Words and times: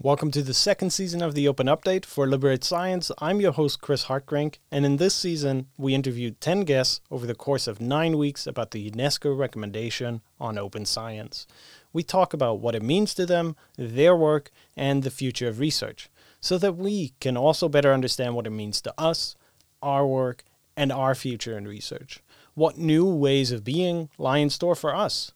Welcome 0.00 0.30
to 0.30 0.42
the 0.44 0.54
second 0.54 0.90
season 0.90 1.22
of 1.22 1.34
the 1.34 1.48
Open 1.48 1.66
Update 1.66 2.04
for 2.04 2.28
Liberate 2.28 2.62
Science. 2.62 3.10
I'm 3.18 3.40
your 3.40 3.50
host, 3.50 3.80
Chris 3.80 4.04
Hartgerink, 4.04 4.58
and 4.70 4.86
in 4.86 4.98
this 4.98 5.12
season, 5.12 5.66
we 5.76 5.92
interviewed 5.92 6.40
10 6.40 6.60
guests 6.60 7.00
over 7.10 7.26
the 7.26 7.34
course 7.34 7.66
of 7.66 7.80
nine 7.80 8.16
weeks 8.16 8.46
about 8.46 8.70
the 8.70 8.92
UNESCO 8.92 9.36
recommendation 9.36 10.20
on 10.38 10.56
open 10.56 10.84
science. 10.84 11.48
We 11.92 12.04
talk 12.04 12.32
about 12.32 12.60
what 12.60 12.76
it 12.76 12.82
means 12.84 13.12
to 13.14 13.26
them, 13.26 13.56
their 13.76 14.14
work, 14.14 14.52
and 14.76 15.02
the 15.02 15.10
future 15.10 15.48
of 15.48 15.58
research, 15.58 16.08
so 16.40 16.58
that 16.58 16.76
we 16.76 17.14
can 17.18 17.36
also 17.36 17.68
better 17.68 17.92
understand 17.92 18.36
what 18.36 18.46
it 18.46 18.50
means 18.50 18.80
to 18.82 18.94
us, 18.96 19.34
our 19.82 20.06
work, 20.06 20.44
and 20.76 20.92
our 20.92 21.16
future 21.16 21.58
in 21.58 21.66
research. 21.66 22.20
What 22.54 22.78
new 22.78 23.04
ways 23.04 23.50
of 23.50 23.64
being 23.64 24.10
lie 24.16 24.38
in 24.38 24.50
store 24.50 24.76
for 24.76 24.94
us? 24.94 25.32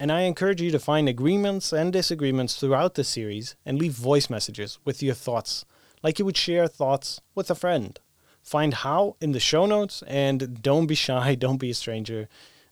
And 0.00 0.12
I 0.12 0.22
encourage 0.22 0.62
you 0.62 0.70
to 0.70 0.78
find 0.78 1.08
agreements 1.08 1.72
and 1.72 1.92
disagreements 1.92 2.56
throughout 2.56 2.94
the 2.94 3.04
series 3.04 3.56
and 3.66 3.78
leave 3.78 3.92
voice 3.92 4.30
messages 4.30 4.78
with 4.84 5.02
your 5.02 5.14
thoughts, 5.14 5.64
like 6.02 6.18
you 6.18 6.24
would 6.24 6.36
share 6.36 6.68
thoughts 6.68 7.20
with 7.34 7.50
a 7.50 7.54
friend. 7.54 7.98
Find 8.42 8.74
how 8.74 9.16
in 9.20 9.32
the 9.32 9.40
show 9.40 9.66
notes, 9.66 10.02
and 10.06 10.62
don't 10.62 10.86
be 10.86 10.94
shy, 10.94 11.34
don't 11.38 11.58
be 11.58 11.70
a 11.70 11.74
stranger. 11.74 12.28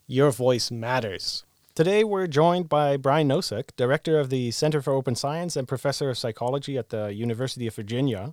Your 0.06 0.30
voice 0.30 0.70
matters. 0.70 1.44
Today, 1.74 2.04
we're 2.04 2.26
joined 2.26 2.70
by 2.70 2.96
Brian 2.96 3.28
Nosek, 3.28 3.76
Director 3.76 4.18
of 4.18 4.30
the 4.30 4.50
Center 4.50 4.80
for 4.80 4.94
Open 4.94 5.14
Science 5.14 5.56
and 5.56 5.68
Professor 5.68 6.08
of 6.08 6.16
Psychology 6.16 6.78
at 6.78 6.88
the 6.88 7.12
University 7.12 7.66
of 7.66 7.74
Virginia. 7.74 8.32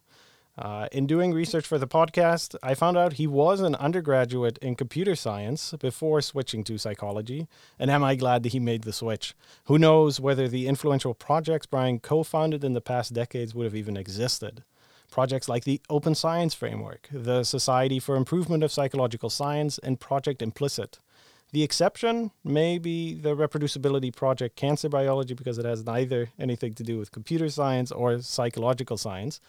Uh, 0.55 0.87
in 0.91 1.07
doing 1.07 1.33
research 1.33 1.65
for 1.65 1.79
the 1.79 1.87
podcast, 1.87 2.55
I 2.61 2.75
found 2.75 2.95
out 2.95 3.13
he 3.13 3.25
was 3.25 3.59
an 3.59 3.73
undergraduate 3.75 4.59
in 4.59 4.75
computer 4.75 5.15
science 5.15 5.73
before 5.79 6.21
switching 6.21 6.63
to 6.65 6.77
psychology, 6.77 7.47
and 7.79 7.89
am 7.89 8.03
I 8.03 8.15
glad 8.15 8.43
that 8.43 8.51
he 8.51 8.59
made 8.59 8.83
the 8.83 8.93
switch? 8.93 9.33
Who 9.65 9.79
knows 9.79 10.19
whether 10.19 10.47
the 10.47 10.67
influential 10.67 11.15
projects 11.15 11.65
Brian 11.65 11.99
co 11.99 12.21
founded 12.21 12.63
in 12.63 12.73
the 12.73 12.81
past 12.81 13.13
decades 13.13 13.55
would 13.55 13.63
have 13.63 13.75
even 13.75 13.97
existed? 13.97 14.63
Projects 15.09 15.49
like 15.49 15.63
the 15.63 15.81
Open 15.89 16.13
Science 16.13 16.53
Framework, 16.53 17.09
the 17.11 17.43
Society 17.43 17.99
for 17.99 18.15
Improvement 18.15 18.63
of 18.63 18.71
Psychological 18.71 19.31
Science, 19.31 19.79
and 19.79 19.99
Project 19.99 20.41
Implicit. 20.41 20.99
The 21.51 21.63
exception 21.63 22.31
may 22.43 22.79
be 22.79 23.13
the 23.13 23.35
reproducibility 23.35 24.15
project 24.15 24.55
Cancer 24.55 24.89
Biology 24.89 25.35
because 25.35 25.59
it 25.59 25.65
has 25.65 25.85
neither 25.85 26.29
anything 26.39 26.73
to 26.75 26.83
do 26.83 26.97
with 26.97 27.11
computer 27.11 27.49
science 27.49 27.91
or 27.91 28.21
psychological 28.21 28.97
science. 28.97 29.39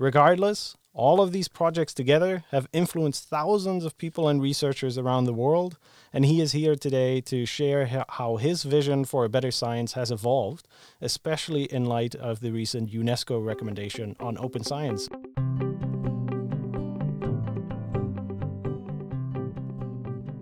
Regardless, 0.00 0.76
all 0.92 1.20
of 1.20 1.32
these 1.32 1.48
projects 1.48 1.92
together 1.92 2.44
have 2.52 2.68
influenced 2.72 3.28
thousands 3.28 3.84
of 3.84 3.98
people 3.98 4.28
and 4.28 4.40
researchers 4.40 4.96
around 4.96 5.24
the 5.24 5.32
world, 5.32 5.76
and 6.12 6.24
he 6.24 6.40
is 6.40 6.52
here 6.52 6.76
today 6.76 7.20
to 7.22 7.44
share 7.44 8.04
how 8.08 8.36
his 8.36 8.62
vision 8.62 9.04
for 9.04 9.24
a 9.24 9.28
better 9.28 9.50
science 9.50 9.94
has 9.94 10.12
evolved, 10.12 10.68
especially 11.00 11.64
in 11.64 11.84
light 11.84 12.14
of 12.14 12.38
the 12.38 12.52
recent 12.52 12.92
UNESCO 12.92 13.44
recommendation 13.44 14.14
on 14.20 14.38
open 14.38 14.62
science. 14.62 15.08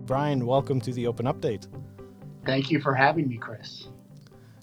Brian, 0.05 0.45
welcome 0.45 0.79
to 0.81 0.93
the 0.93 1.07
Open 1.07 1.25
Update. 1.25 1.65
Thank 2.45 2.69
you 2.69 2.79
for 2.79 2.93
having 2.93 3.27
me, 3.27 3.37
Chris. 3.37 3.87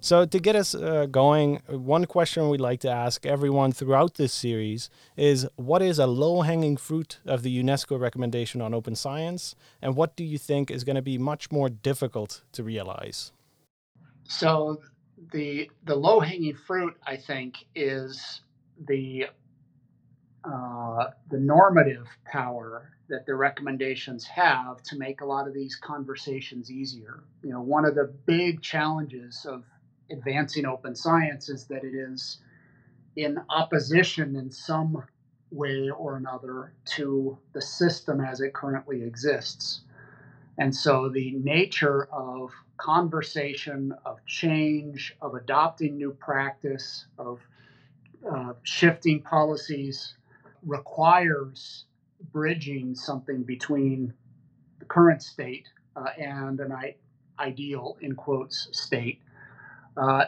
So, 0.05 0.27
to 0.27 0.39
get 0.39 0.55
us 0.55 0.75
uh, 0.75 1.07
going, 1.07 1.63
one 1.67 2.05
question 2.05 2.51
we'd 2.51 2.61
like 2.61 2.81
to 2.81 2.91
ask 2.91 3.25
everyone 3.25 3.73
throughout 3.73 4.17
this 4.17 4.35
series 4.35 4.91
is 5.17 5.49
what 5.57 5.81
is 5.81 5.99
a 5.99 6.07
low 6.07 6.43
hanging 6.43 6.77
fruit 6.77 7.21
of 7.25 7.43
the 7.43 7.63
UNESCO 7.63 7.99
recommendation 7.99 8.61
on 8.61 8.75
open 8.75 8.97
science, 8.97 9.55
and 9.81 9.97
what 9.97 10.15
do 10.15 10.23
you 10.23 10.37
think 10.37 10.71
is 10.71 10.85
going 10.85 10.97
to 10.97 11.01
be 11.01 11.17
much 11.17 11.51
more 11.51 11.71
difficult 11.71 12.43
to 12.53 12.63
realize? 12.63 13.33
So, 14.25 14.83
the, 15.33 15.71
the 15.87 15.95
low 15.95 16.21
hanging 16.21 16.55
fruit, 16.55 16.99
I 17.07 17.17
think, 17.17 17.65
is 17.75 18.43
the, 18.87 19.29
uh, 20.45 21.05
the 21.31 21.41
normative 21.41 22.07
power 22.31 22.91
that 23.09 23.25
the 23.25 23.35
recommendations 23.35 24.27
have 24.27 24.83
to 24.83 24.99
make 24.99 25.23
a 25.23 25.25
lot 25.25 25.49
of 25.49 25.55
these 25.55 25.77
conversations 25.77 26.71
easier. 26.71 27.25
You 27.43 27.53
know, 27.53 27.63
one 27.63 27.87
of 27.87 27.95
the 27.95 28.13
big 28.27 28.61
challenges 28.61 29.47
of 29.49 29.65
advancing 30.11 30.67
open 30.67 30.95
science 30.95 31.49
is 31.49 31.65
that 31.67 31.85
it 31.85 31.95
is 31.95 32.39
in 33.17 33.39
opposition 33.49 34.37
in 34.37 34.51
some 34.51 35.03
way 35.51 35.89
or 35.91 36.17
another 36.17 36.73
to 36.85 37.39
the 37.53 37.63
system 37.63 38.21
as 38.21 38.41
it 38.41 38.53
currently 38.53 39.03
exists. 39.03 39.83
And 40.59 40.75
so 40.75 41.09
the 41.09 41.33
nature 41.33 42.05
of 42.13 42.51
conversation, 42.77 43.95
of 44.05 44.25
change, 44.27 45.17
of 45.21 45.35
adopting 45.35 45.97
new 45.97 46.13
practice, 46.13 47.07
of 47.19 47.41
uh, 48.31 48.55
shifting 48.63 49.21
policies 49.21 50.15
requires 50.63 51.85
bridging 52.33 52.95
something 52.95 53.43
between 53.43 54.13
the 54.79 54.85
current 54.87 55.23
state 55.23 55.69
uh, 55.97 56.09
and 56.19 56.61
an 56.61 56.73
I- 56.73 56.97
ideal, 57.39 57.97
in 58.01 58.15
quotes, 58.15 58.69
state 58.73 59.21
uh, 59.97 60.27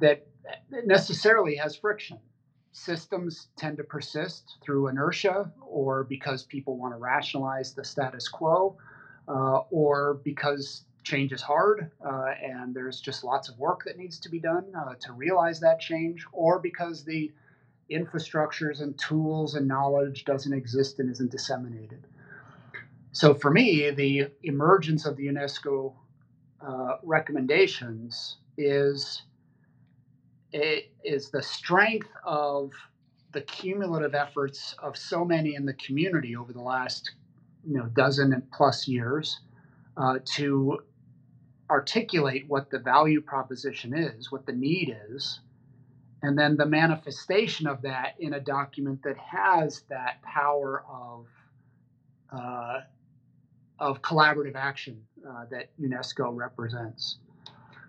that 0.00 0.26
necessarily 0.84 1.56
has 1.56 1.76
friction. 1.76 2.18
Systems 2.72 3.48
tend 3.56 3.76
to 3.76 3.84
persist 3.84 4.56
through 4.62 4.88
inertia 4.88 5.50
or 5.60 6.04
because 6.04 6.44
people 6.44 6.76
want 6.76 6.92
to 6.92 6.98
rationalize 6.98 7.72
the 7.72 7.84
status 7.84 8.28
quo 8.28 8.76
uh, 9.28 9.60
or 9.70 10.20
because 10.24 10.84
change 11.04 11.32
is 11.32 11.42
hard 11.42 11.90
uh, 12.04 12.30
and 12.42 12.74
there's 12.74 13.00
just 13.00 13.22
lots 13.22 13.48
of 13.48 13.58
work 13.58 13.84
that 13.84 13.96
needs 13.96 14.18
to 14.18 14.28
be 14.28 14.40
done 14.40 14.64
uh, 14.76 14.94
to 15.00 15.12
realize 15.12 15.60
that 15.60 15.78
change 15.78 16.24
or 16.32 16.58
because 16.58 17.04
the 17.04 17.30
infrastructures 17.90 18.80
and 18.80 18.98
tools 18.98 19.54
and 19.54 19.68
knowledge 19.68 20.24
doesn't 20.24 20.52
exist 20.54 20.98
and 20.98 21.10
isn't 21.10 21.30
disseminated. 21.30 22.06
So 23.12 23.34
for 23.34 23.50
me, 23.50 23.90
the 23.90 24.30
emergence 24.42 25.06
of 25.06 25.16
the 25.16 25.26
UNESCO 25.26 25.92
uh, 26.66 26.96
recommendations 27.02 28.38
is 28.56 29.22
it 30.52 30.92
is 31.04 31.30
the 31.30 31.42
strength 31.42 32.08
of 32.24 32.70
the 33.32 33.40
cumulative 33.42 34.14
efforts 34.14 34.76
of 34.80 34.96
so 34.96 35.24
many 35.24 35.56
in 35.56 35.66
the 35.66 35.74
community 35.74 36.36
over 36.36 36.52
the 36.52 36.60
last 36.60 37.12
you 37.66 37.76
know 37.76 37.86
dozen 37.86 38.32
and 38.32 38.50
plus 38.52 38.86
years 38.86 39.40
uh, 39.96 40.18
to 40.24 40.78
articulate 41.70 42.44
what 42.48 42.70
the 42.70 42.78
value 42.78 43.20
proposition 43.20 43.96
is, 43.96 44.30
what 44.30 44.46
the 44.46 44.52
need 44.52 44.94
is, 45.10 45.40
and 46.22 46.38
then 46.38 46.56
the 46.56 46.66
manifestation 46.66 47.66
of 47.66 47.82
that 47.82 48.14
in 48.18 48.34
a 48.34 48.40
document 48.40 49.02
that 49.02 49.16
has 49.16 49.82
that 49.88 50.22
power 50.22 50.84
of 50.88 51.26
uh, 52.32 52.80
of 53.78 54.00
collaborative 54.02 54.54
action 54.54 55.02
uh, 55.28 55.44
that 55.50 55.70
UNESCO 55.80 56.34
represents. 56.34 57.18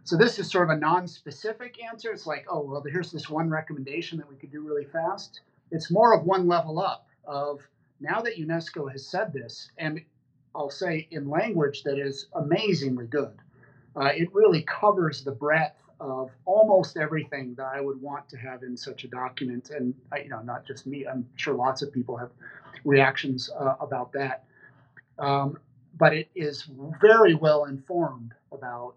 So 0.06 0.18
this 0.18 0.38
is 0.38 0.52
sort 0.52 0.70
of 0.70 0.78
a 0.78 0.80
non-specific 0.80 1.84
answer. 1.84 2.12
It's 2.12 2.28
like, 2.28 2.46
oh, 2.48 2.62
well, 2.62 2.84
here's 2.88 3.12
this 3.12 3.28
one 3.28 3.50
recommendation 3.50 4.20
that 4.20 4.30
we 4.30 4.36
could 4.36 4.52
do 4.52 4.62
really 4.62 4.86
fast. 4.86 5.42
It's 5.72 5.90
more 5.90 6.14
of 6.14 6.26
one 6.26 6.48
level 6.48 6.80
up 6.80 7.08
of 7.26 7.60
now 8.00 8.22
that 8.22 8.38
UNESCO 8.38 8.92
has 8.92 9.04
said 9.04 9.34
this, 9.34 9.72
and 9.80 10.00
I'll 10.54 10.70
say 10.70 11.08
in 11.10 11.28
language 11.28 11.82
that 11.84 11.98
is 11.98 12.28
amazingly 12.34 13.08
good. 13.08 13.34
Uh, 13.96 14.12
it 14.16 14.32
really 14.32 14.62
covers 14.62 15.24
the 15.24 15.32
breadth 15.32 15.82
of 16.00 16.30
almost 16.46 16.98
everything 16.98 17.56
that 17.56 17.66
I 17.66 17.82
would 17.82 18.00
want 18.00 18.30
to 18.30 18.38
have 18.38 18.62
in 18.62 18.78
such 18.78 19.06
a 19.06 19.08
document, 19.08 19.72
and 19.72 19.96
you 20.22 20.30
know, 20.30 20.44
not 20.44 20.68
just 20.68 20.86
me. 20.86 21.08
I'm 21.08 21.28
sure 21.36 21.56
lots 21.56 21.82
of 21.82 21.92
people 21.92 22.16
have 22.18 22.30
reactions 22.84 23.50
uh, 23.60 23.74
about 23.80 24.12
that. 24.14 24.44
Um, 25.18 25.58
but 25.98 26.14
it 26.14 26.30
is 26.36 26.70
very 27.02 27.34
well 27.34 27.66
informed 27.66 28.34
about 28.52 28.96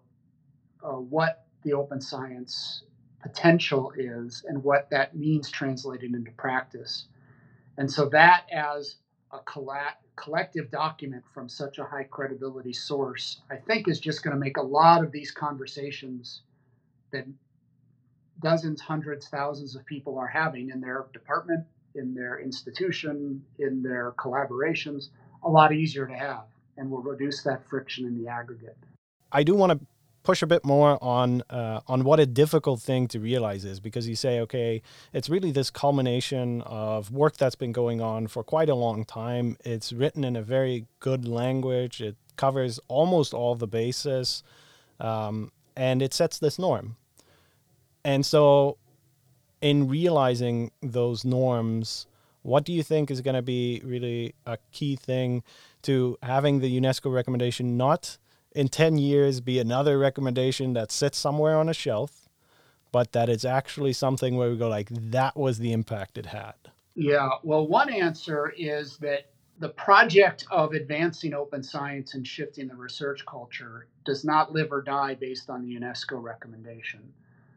uh, 0.83 0.93
what 0.93 1.45
the 1.63 1.73
open 1.73 2.01
science 2.01 2.83
potential 3.21 3.91
is 3.97 4.45
and 4.47 4.63
what 4.63 4.89
that 4.89 5.15
means 5.15 5.49
translated 5.49 6.13
into 6.13 6.31
practice. 6.31 7.05
And 7.77 7.91
so 7.91 8.07
that 8.09 8.45
as 8.51 8.95
a 9.31 9.39
collective 10.15 10.71
document 10.71 11.23
from 11.33 11.47
such 11.49 11.79
a 11.79 11.83
high 11.83 12.03
credibility 12.03 12.73
source, 12.73 13.41
I 13.51 13.57
think 13.57 13.87
is 13.87 13.99
just 13.99 14.23
going 14.23 14.33
to 14.33 14.39
make 14.39 14.57
a 14.57 14.61
lot 14.61 15.03
of 15.03 15.11
these 15.11 15.31
conversations 15.31 16.41
that 17.11 17.25
dozens, 18.41 18.81
hundreds, 18.81 19.27
thousands 19.27 19.75
of 19.75 19.85
people 19.85 20.17
are 20.17 20.27
having 20.27 20.69
in 20.69 20.81
their 20.81 21.05
department, 21.13 21.65
in 21.95 22.13
their 22.13 22.39
institution, 22.39 23.43
in 23.59 23.83
their 23.83 24.13
collaborations, 24.17 25.09
a 25.43 25.49
lot 25.49 25.73
easier 25.73 26.07
to 26.07 26.13
have 26.13 26.45
and 26.77 26.89
will 26.89 27.01
reduce 27.01 27.43
that 27.43 27.67
friction 27.69 28.05
in 28.05 28.17
the 28.17 28.29
aggregate. 28.29 28.77
I 29.31 29.43
do 29.43 29.53
want 29.53 29.73
to 29.73 29.85
push 30.23 30.41
a 30.41 30.47
bit 30.47 30.65
more 30.65 31.01
on 31.03 31.41
uh, 31.49 31.81
on 31.87 32.03
what 32.03 32.19
a 32.19 32.25
difficult 32.25 32.81
thing 32.81 33.07
to 33.07 33.19
realize 33.19 33.65
is 33.65 33.79
because 33.79 34.07
you 34.07 34.15
say 34.15 34.39
okay 34.39 34.81
it's 35.13 35.29
really 35.29 35.51
this 35.51 35.69
culmination 35.69 36.61
of 36.61 37.11
work 37.11 37.37
that's 37.37 37.55
been 37.55 37.71
going 37.71 38.01
on 38.01 38.27
for 38.27 38.43
quite 38.43 38.69
a 38.69 38.75
long 38.75 39.05
time. 39.05 39.57
It's 39.63 39.93
written 39.93 40.23
in 40.23 40.35
a 40.35 40.41
very 40.41 40.85
good 40.99 41.27
language. 41.27 42.01
It 42.01 42.15
covers 42.35 42.79
almost 42.87 43.33
all 43.33 43.55
the 43.55 43.67
bases 43.67 44.43
um, 44.99 45.51
and 45.75 46.01
it 46.01 46.13
sets 46.13 46.39
this 46.39 46.59
norm. 46.59 46.95
And 48.03 48.25
so 48.25 48.77
in 49.61 49.87
realizing 49.87 50.71
those 50.81 51.25
norms, 51.25 52.07
what 52.43 52.63
do 52.63 52.71
you 52.71 52.83
think 52.83 53.11
is 53.11 53.21
going 53.21 53.35
to 53.35 53.41
be 53.41 53.81
really 53.83 54.33
a 54.45 54.57
key 54.71 54.95
thing 54.95 55.43
to 55.83 56.17
having 56.23 56.59
the 56.59 56.79
UNESCO 56.79 57.13
recommendation 57.13 57.77
not 57.77 58.17
in 58.53 58.67
10 58.67 58.97
years 58.97 59.41
be 59.41 59.59
another 59.59 59.97
recommendation 59.97 60.73
that 60.73 60.91
sits 60.91 61.17
somewhere 61.17 61.57
on 61.57 61.69
a 61.69 61.73
shelf, 61.73 62.29
but 62.91 63.11
that 63.11 63.29
it's 63.29 63.45
actually 63.45 63.93
something 63.93 64.35
where 64.35 64.49
we 64.49 64.57
go 64.57 64.67
like 64.67 64.89
that 64.89 65.35
was 65.35 65.59
the 65.59 65.71
impact 65.71 66.17
it 66.17 66.27
had? 66.27 66.55
Yeah, 66.95 67.29
well, 67.43 67.67
one 67.67 67.89
answer 67.89 68.53
is 68.57 68.97
that 68.97 69.29
the 69.59 69.69
project 69.69 70.45
of 70.49 70.73
advancing 70.73 71.33
open 71.33 71.61
science 71.61 72.13
and 72.13 72.25
shifting 72.25 72.67
the 72.67 72.75
research 72.75 73.25
culture 73.25 73.87
does 74.05 74.23
not 74.23 74.53
live 74.53 74.71
or 74.71 74.81
die 74.81 75.15
based 75.15 75.49
on 75.49 75.61
the 75.61 75.75
UNESCO 75.75 76.21
recommendation. 76.21 77.01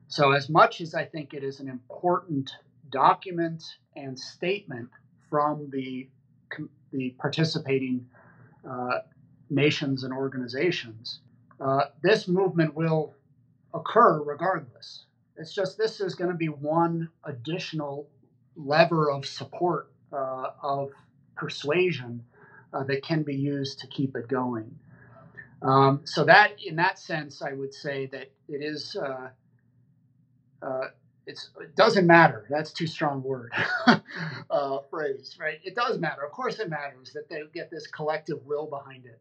So, 0.08 0.32
as 0.32 0.48
much 0.48 0.80
as 0.80 0.94
I 0.94 1.04
think 1.04 1.32
it 1.32 1.42
is 1.42 1.60
an 1.60 1.68
important 1.68 2.50
document 2.90 3.64
and 3.96 4.18
statement 4.18 4.90
from 5.30 5.70
the, 5.70 6.08
the 6.92 7.14
participating 7.18 8.06
uh, 8.68 8.98
nations 9.52 10.04
and 10.04 10.12
organizations, 10.12 11.20
uh, 11.60 11.84
this 12.02 12.26
movement 12.26 12.74
will 12.74 13.14
occur 13.74 14.22
regardless. 14.22 15.04
It's 15.36 15.54
just 15.54 15.78
this 15.78 16.00
is 16.00 16.14
going 16.14 16.30
to 16.30 16.36
be 16.36 16.48
one 16.48 17.08
additional 17.24 18.08
lever 18.56 19.10
of 19.10 19.26
support 19.26 19.92
uh, 20.12 20.50
of 20.62 20.90
persuasion 21.36 22.24
uh, 22.72 22.84
that 22.84 23.02
can 23.02 23.22
be 23.22 23.34
used 23.34 23.80
to 23.80 23.86
keep 23.86 24.16
it 24.16 24.28
going. 24.28 24.78
Um, 25.62 26.00
so 26.04 26.24
that, 26.24 26.52
in 26.64 26.76
that 26.76 26.98
sense, 26.98 27.40
I 27.42 27.52
would 27.52 27.72
say 27.72 28.06
that 28.06 28.30
it 28.48 28.62
is. 28.62 28.96
Uh, 28.96 29.28
uh 30.62 30.88
it's, 31.24 31.50
it 31.60 31.76
doesn't 31.76 32.04
matter. 32.04 32.46
That's 32.50 32.72
too 32.72 32.88
strong 32.88 33.22
word 33.22 33.52
uh, 34.50 34.78
phrase, 34.90 35.36
right? 35.38 35.60
It 35.62 35.76
does 35.76 35.98
matter. 35.98 36.22
Of 36.22 36.32
course, 36.32 36.58
it 36.58 36.68
matters 36.68 37.12
that 37.14 37.28
they 37.28 37.42
get 37.54 37.70
this 37.70 37.86
collective 37.86 38.44
will 38.44 38.66
behind 38.66 39.06
it. 39.06 39.20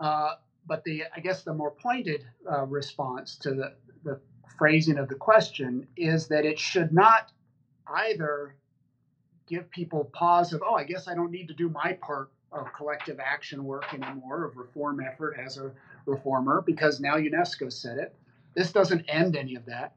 Uh, 0.00 0.34
but 0.66 0.82
the, 0.84 1.04
I 1.14 1.20
guess, 1.20 1.42
the 1.44 1.54
more 1.54 1.70
pointed 1.70 2.24
response 2.66 3.36
to 3.36 3.50
the, 3.50 3.74
the 4.02 4.20
phrasing 4.58 4.98
of 4.98 5.08
the 5.08 5.14
question 5.14 5.86
is 5.96 6.26
that 6.28 6.44
it 6.44 6.58
should 6.58 6.92
not 6.92 7.32
either 7.86 8.54
give 9.46 9.70
people 9.70 10.04
pause 10.12 10.52
of, 10.52 10.62
oh, 10.64 10.74
I 10.74 10.84
guess 10.84 11.08
I 11.08 11.14
don't 11.14 11.30
need 11.30 11.48
to 11.48 11.54
do 11.54 11.68
my 11.68 11.98
part 12.00 12.30
of 12.52 12.72
collective 12.72 13.18
action 13.20 13.64
work 13.64 13.84
anymore, 13.92 14.44
of 14.44 14.56
reform 14.56 15.00
effort 15.00 15.36
as 15.44 15.56
a 15.56 15.72
reformer, 16.06 16.62
because 16.62 17.00
now 17.00 17.16
UNESCO 17.16 17.72
said 17.72 17.98
it. 17.98 18.14
This 18.54 18.72
doesn't 18.72 19.04
end 19.08 19.36
any 19.36 19.54
of 19.54 19.66
that. 19.66 19.94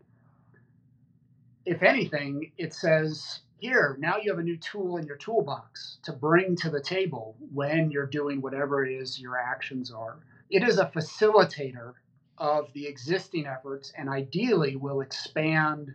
If 1.66 1.82
anything, 1.82 2.52
it 2.58 2.74
says, 2.74 3.40
here, 3.64 3.96
now 3.98 4.18
you 4.18 4.30
have 4.30 4.40
a 4.40 4.44
new 4.44 4.58
tool 4.58 4.98
in 4.98 5.08
your 5.08 5.16
toolbox 5.16 5.98
to 6.04 6.12
bring 6.12 6.54
to 6.58 6.70
the 6.70 6.82
table 6.82 7.38
when 7.54 7.92
you're 7.92 8.06
doing 8.06 8.42
whatever 8.42 8.86
it 8.86 8.92
is 8.92 9.18
your 9.18 9.38
actions 9.38 9.90
are. 9.90 10.20
It 10.50 10.64
is 10.64 10.80
a 10.80 10.92
facilitator 10.94 11.94
of 12.38 12.74
the 12.74 12.86
existing 12.86 13.48
efforts 13.48 13.94
and 13.98 14.10
ideally 14.10 14.76
will 14.76 15.00
expand 15.00 15.94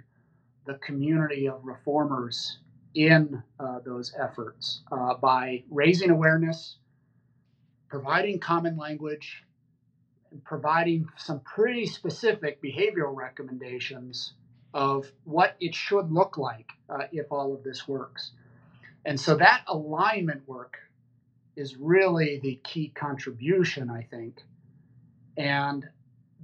the 0.65 0.77
community 0.77 1.47
of 1.47 1.63
reformers 1.63 2.59
in 2.95 3.43
uh, 3.61 3.81
those 3.85 4.15
efforts 4.19 4.81
uh, 4.91 5.13
by 5.15 5.63
raising 5.71 6.09
awareness, 6.09 6.79
providing 7.91 8.41
common 8.41 8.79
language, 8.79 9.45
and 10.31 10.43
providing 10.43 11.07
some 11.19 11.41
pretty 11.41 11.85
specific 11.85 12.63
behavioral 12.63 13.15
recommendations 13.15 14.33
of 14.75 15.11
what 15.25 15.57
it 15.61 15.75
should 15.75 16.11
look 16.11 16.37
like 16.37 16.71
uh, 16.89 17.05
if 17.13 17.31
all 17.31 17.55
of 17.55 17.63
this 17.65 17.89
works. 17.89 18.33
And 19.05 19.19
so 19.19 19.37
that 19.37 19.63
alignment 19.69 20.47
work 20.47 20.79
is 21.57 21.77
really 21.77 22.39
the 22.43 22.61
key 22.65 22.93
contribution, 22.95 23.91
I 23.91 24.03
think. 24.03 24.43
And 25.37 25.89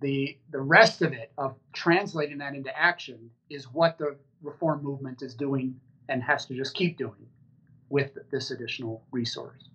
the 0.01 0.37
the 0.51 0.61
rest 0.61 1.03
of 1.03 1.13
it 1.13 1.33
of 1.39 1.55
translating 1.73 2.39
that 2.39 2.55
into 2.55 2.77
action 2.77 3.31
is 3.49 3.65
what 3.67 3.99
the 3.99 4.17
reform 4.43 4.83
movement 4.83 5.23
is 5.23 5.35
doing 5.35 5.79
and 6.09 6.23
has 6.23 6.47
to 6.47 6.55
just 6.55 6.75
keep 6.75 6.99
doing 6.99 7.27
with 7.89 8.19
this 8.31 8.51
additional 8.51 9.05
resource. 9.13 9.69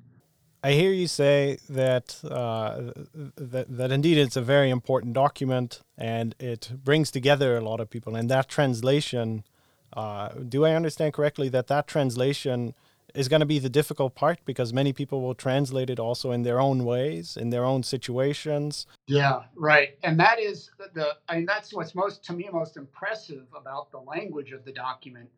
I 0.61 0.73
hear 0.73 0.91
you 0.91 1.07
say 1.07 1.57
that, 1.69 2.19
uh, 2.23 2.91
that 3.37 3.65
that 3.69 3.91
indeed 3.91 4.17
it's 4.17 4.35
a 4.35 4.41
very 4.41 4.69
important 4.69 5.13
document 5.13 5.81
and 5.97 6.35
it 6.37 6.71
brings 6.83 7.11
together 7.11 7.55
a 7.55 7.61
lot 7.61 7.79
of 7.79 7.89
people. 7.89 8.15
And 8.15 8.29
that 8.29 8.49
translation, 8.49 9.45
uh, 9.93 10.29
do 10.47 10.65
I 10.65 10.75
understand 10.75 11.13
correctly 11.13 11.47
that 11.49 11.67
that 11.67 11.87
translation 11.87 12.73
is 13.15 13.27
going 13.27 13.39
to 13.39 13.45
be 13.45 13.59
the 13.59 13.69
difficult 13.69 14.15
part 14.15 14.39
because 14.45 14.73
many 14.73 14.93
people 14.93 15.21
will 15.21 15.33
translate 15.33 15.89
it 15.89 15.99
also 15.99 16.31
in 16.31 16.43
their 16.43 16.59
own 16.59 16.83
ways, 16.83 17.37
in 17.37 17.49
their 17.49 17.63
own 17.63 17.81
situations. 17.81 18.85
Yeah, 19.07 19.43
right. 19.55 19.97
And 20.03 20.19
that 20.19 20.39
is 20.39 20.69
the, 20.93 21.15
I 21.27 21.37
mean, 21.37 21.45
that's 21.45 21.73
what's 21.73 21.95
most, 21.95 22.23
to 22.25 22.33
me, 22.33 22.49
most 22.51 22.77
impressive 22.77 23.45
about 23.55 23.91
the 23.91 23.99
language 23.99 24.51
of 24.51 24.63
the 24.65 24.71
document 24.71 25.29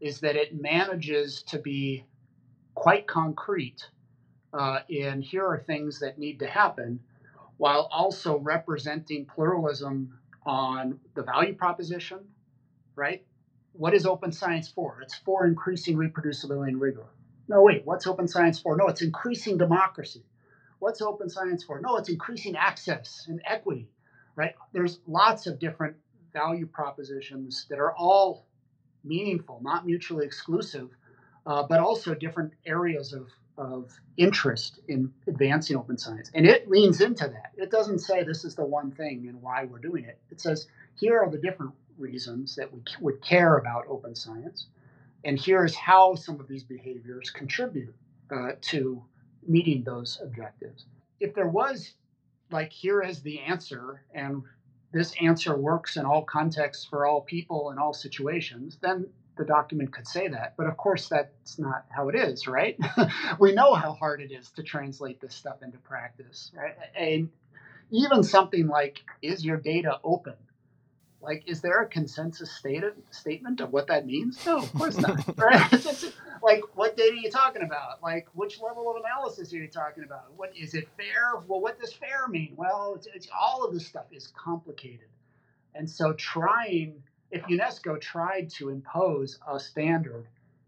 is 0.00 0.20
that 0.20 0.36
it 0.36 0.60
manages 0.60 1.42
to 1.44 1.58
be 1.58 2.04
quite 2.74 3.06
concrete 3.06 3.86
uh, 4.52 4.80
in 4.88 5.20
here 5.20 5.46
are 5.46 5.58
things 5.58 6.00
that 6.00 6.18
need 6.18 6.38
to 6.40 6.46
happen 6.46 7.00
while 7.56 7.88
also 7.90 8.38
representing 8.38 9.26
pluralism 9.26 10.18
on 10.44 10.98
the 11.14 11.22
value 11.22 11.54
proposition, 11.54 12.18
right? 12.94 13.24
What 13.72 13.94
is 13.94 14.06
open 14.06 14.32
science 14.32 14.68
for? 14.68 15.00
It's 15.02 15.14
for 15.14 15.46
increasing 15.46 15.96
reproducibility 15.96 16.68
and 16.68 16.80
rigor. 16.80 17.06
No, 17.48 17.62
wait, 17.62 17.82
what's 17.84 18.06
open 18.06 18.28
science 18.28 18.58
for? 18.58 18.76
No, 18.76 18.88
it's 18.88 19.02
increasing 19.02 19.58
democracy. 19.58 20.24
What's 20.78 21.00
open 21.00 21.30
science 21.30 21.64
for? 21.64 21.80
No, 21.80 21.96
it's 21.96 22.08
increasing 22.08 22.56
access 22.56 23.26
and 23.28 23.40
equity, 23.46 23.88
right? 24.34 24.54
There's 24.72 25.00
lots 25.06 25.46
of 25.46 25.58
different 25.58 25.96
value 26.32 26.66
propositions 26.66 27.66
that 27.70 27.78
are 27.78 27.94
all 27.94 28.46
meaningful, 29.04 29.60
not 29.62 29.86
mutually 29.86 30.26
exclusive, 30.26 30.90
uh, 31.46 31.62
but 31.62 31.80
also 31.80 32.14
different 32.14 32.52
areas 32.66 33.12
of, 33.12 33.28
of 33.58 33.90
interest 34.16 34.80
in 34.88 35.12
advancing 35.26 35.76
open 35.76 35.96
science. 35.96 36.30
And 36.34 36.46
it 36.46 36.68
leans 36.68 37.00
into 37.00 37.26
that. 37.28 37.52
It 37.56 37.70
doesn't 37.70 38.00
say 38.00 38.22
this 38.22 38.44
is 38.44 38.54
the 38.54 38.64
one 38.64 38.90
thing 38.90 39.26
and 39.28 39.40
why 39.40 39.64
we're 39.64 39.78
doing 39.78 40.04
it. 40.04 40.18
It 40.30 40.40
says 40.40 40.66
here 40.98 41.20
are 41.20 41.30
the 41.30 41.38
different 41.38 41.72
reasons 41.98 42.56
that 42.56 42.72
we 42.72 42.80
would 43.00 43.22
care 43.22 43.56
about 43.56 43.86
open 43.88 44.14
science. 44.14 44.66
And 45.24 45.40
here's 45.40 45.74
how 45.74 46.14
some 46.14 46.38
of 46.40 46.48
these 46.48 46.64
behaviors 46.64 47.30
contribute 47.30 47.94
uh, 48.30 48.52
to 48.60 49.02
meeting 49.46 49.82
those 49.82 50.20
objectives. 50.22 50.86
If 51.20 51.34
there 51.34 51.48
was, 51.48 51.94
like, 52.50 52.72
here 52.72 53.00
is 53.02 53.22
the 53.22 53.40
answer, 53.40 54.02
and 54.14 54.42
this 54.92 55.14
answer 55.20 55.56
works 55.56 55.96
in 55.96 56.04
all 56.04 56.22
contexts 56.22 56.84
for 56.84 57.06
all 57.06 57.22
people 57.22 57.70
in 57.70 57.78
all 57.78 57.92
situations, 57.92 58.78
then 58.80 59.06
the 59.36 59.44
document 59.44 59.92
could 59.92 60.06
say 60.06 60.28
that. 60.28 60.54
But 60.56 60.66
of 60.66 60.76
course, 60.76 61.08
that's 61.08 61.58
not 61.58 61.84
how 61.88 62.08
it 62.08 62.14
is, 62.14 62.46
right? 62.46 62.78
we 63.38 63.52
know 63.52 63.74
how 63.74 63.92
hard 63.92 64.20
it 64.20 64.32
is 64.32 64.50
to 64.52 64.62
translate 64.62 65.20
this 65.20 65.34
stuff 65.34 65.62
into 65.62 65.78
practice, 65.78 66.52
right? 66.54 66.74
And 66.98 67.30
even 67.90 68.22
something 68.22 68.66
like, 68.66 69.02
is 69.22 69.44
your 69.44 69.58
data 69.58 70.00
open? 70.02 70.34
like 71.26 71.42
is 71.46 71.60
there 71.60 71.82
a 71.82 71.86
consensus 71.86 72.50
stated 72.50 72.94
statement 73.10 73.60
of 73.60 73.72
what 73.72 73.86
that 73.88 74.06
means 74.06 74.44
no 74.46 74.58
of 74.58 74.72
course 74.74 74.96
not 74.98 75.18
right 75.38 76.12
like 76.42 76.62
what 76.74 76.96
data 76.96 77.12
are 77.12 77.16
you 77.16 77.30
talking 77.30 77.62
about 77.62 78.02
like 78.02 78.28
which 78.34 78.60
level 78.60 78.88
of 78.90 78.96
analysis 78.96 79.52
are 79.52 79.56
you 79.56 79.68
talking 79.68 80.04
about 80.04 80.32
what 80.36 80.56
is 80.56 80.74
it 80.74 80.88
fair 80.96 81.40
well 81.48 81.60
what 81.60 81.78
does 81.80 81.92
fair 81.92 82.28
mean 82.28 82.52
well 82.56 82.94
it's, 82.96 83.08
it's 83.14 83.28
all 83.36 83.64
of 83.64 83.72
this 83.72 83.86
stuff 83.86 84.06
is 84.12 84.28
complicated 84.36 85.08
and 85.74 85.88
so 85.88 86.12
trying 86.14 87.02
if 87.30 87.42
unesco 87.44 88.00
tried 88.00 88.50
to 88.50 88.68
impose 88.68 89.38
a 89.50 89.58
standard 89.58 90.26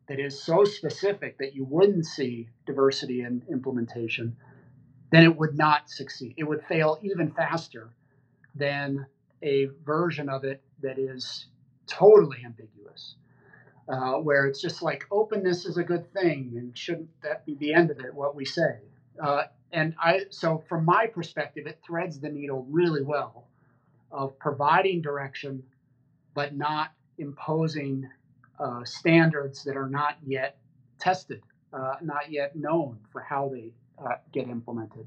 that 0.08 0.18
is 0.18 0.42
so 0.42 0.64
specific 0.64 1.38
that 1.38 1.54
you 1.54 1.64
wouldn't 1.64 2.06
see 2.06 2.48
diversity 2.66 3.22
in 3.22 3.42
implementation 3.50 4.36
then 5.10 5.22
it 5.22 5.36
would 5.36 5.56
not 5.56 5.88
succeed 5.88 6.34
it 6.36 6.44
would 6.44 6.62
fail 6.64 6.98
even 7.02 7.30
faster 7.32 7.90
than 8.54 9.06
a 9.42 9.66
version 9.84 10.28
of 10.28 10.44
it 10.44 10.62
that 10.82 10.98
is 10.98 11.46
totally 11.86 12.38
ambiguous, 12.44 13.14
uh, 13.88 14.14
where 14.14 14.46
it's 14.46 14.60
just 14.60 14.82
like 14.82 15.06
openness 15.10 15.64
is 15.64 15.76
a 15.76 15.82
good 15.82 16.12
thing, 16.12 16.52
and 16.56 16.76
shouldn't 16.76 17.08
that 17.22 17.46
be 17.46 17.54
the 17.54 17.72
end 17.72 17.90
of 17.90 18.00
it? 18.00 18.14
What 18.14 18.34
we 18.34 18.44
say, 18.44 18.78
uh, 19.22 19.44
and 19.72 19.94
I 20.02 20.22
so 20.30 20.62
from 20.68 20.84
my 20.84 21.06
perspective, 21.06 21.66
it 21.66 21.78
threads 21.86 22.20
the 22.20 22.28
needle 22.28 22.66
really 22.68 23.02
well 23.02 23.46
of 24.10 24.38
providing 24.38 25.02
direction, 25.02 25.62
but 26.38 26.54
not 26.56 26.92
imposing 27.18 28.08
uh, 28.60 28.84
standards 28.84 29.64
that 29.64 29.76
are 29.76 29.88
not 29.88 30.16
yet 30.24 30.56
tested, 31.00 31.42
uh, 31.72 31.94
not 32.00 32.30
yet 32.30 32.54
known 32.54 32.96
for 33.10 33.20
how 33.20 33.50
they 33.52 33.72
uh, 34.00 34.14
get 34.32 34.46
implemented. 34.48 35.04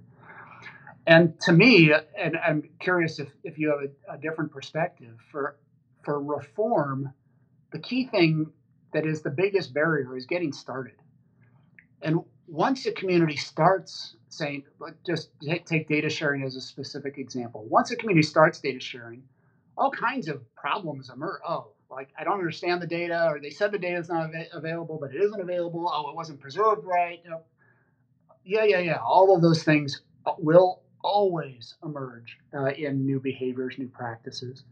And 1.08 1.40
to 1.44 1.54
me, 1.54 1.94
and 2.20 2.36
I'm 2.36 2.70
curious 2.82 3.18
if, 3.18 3.30
if 3.46 3.58
you 3.58 3.70
have 3.70 3.80
a, 3.80 4.16
a 4.16 4.18
different 4.18 4.52
perspective, 4.52 5.16
for, 5.32 5.56
for 6.04 6.22
reform, 6.22 7.14
the 7.72 7.80
key 7.80 8.08
thing 8.08 8.52
that 8.92 9.06
is 9.06 9.22
the 9.22 9.30
biggest 9.30 9.74
barrier 9.74 10.18
is 10.18 10.26
getting 10.26 10.52
started. 10.52 10.96
And 12.02 12.20
once 12.46 12.86
a 12.88 12.92
community 12.92 13.38
starts 13.38 14.18
saying, 14.28 14.64
just 15.08 15.30
take 15.66 15.88
data 15.88 16.10
sharing 16.10 16.44
as 16.44 16.58
a 16.58 16.62
specific 16.62 17.18
example. 17.18 17.66
Once 17.70 17.90
a 17.92 17.96
community 17.96 18.28
starts 18.28 18.60
data 18.60 18.82
sharing, 18.82 19.24
all 19.78 19.92
kinds 19.92 20.28
of 20.28 20.44
problems 20.56 21.10
emerge. 21.10 21.42
Oh, 21.48 21.70
like 21.90 22.10
I 22.18 22.24
don't 22.24 22.40
understand 22.40 22.82
the 22.82 22.88
data, 22.88 23.28
or 23.30 23.40
they 23.40 23.50
said 23.50 23.72
the 23.72 23.80
data 23.80 23.98
is 23.98 24.10
not 24.10 24.34
av- 24.34 24.48
available, 24.54 24.98
but 25.00 25.14
it 25.16 25.22
isn't 25.22 25.42
available. 25.42 25.90
Oh, 25.94 26.10
it 26.10 26.16
wasn't 26.16 26.40
preserved 26.40 26.86
right. 26.86 27.22
Yeah, 28.44 28.64
yeah, 28.64 28.80
yeah. 28.80 29.00
All 29.04 29.36
of 29.36 29.42
those 29.42 29.64
things 29.64 30.02
will 30.40 30.82
always 31.04 31.76
emerge 31.84 32.38
uh, 32.54 32.68
in 32.68 33.06
new 33.06 33.20
behaviors, 33.20 33.78
new 33.78 33.88
practices. 33.88 34.64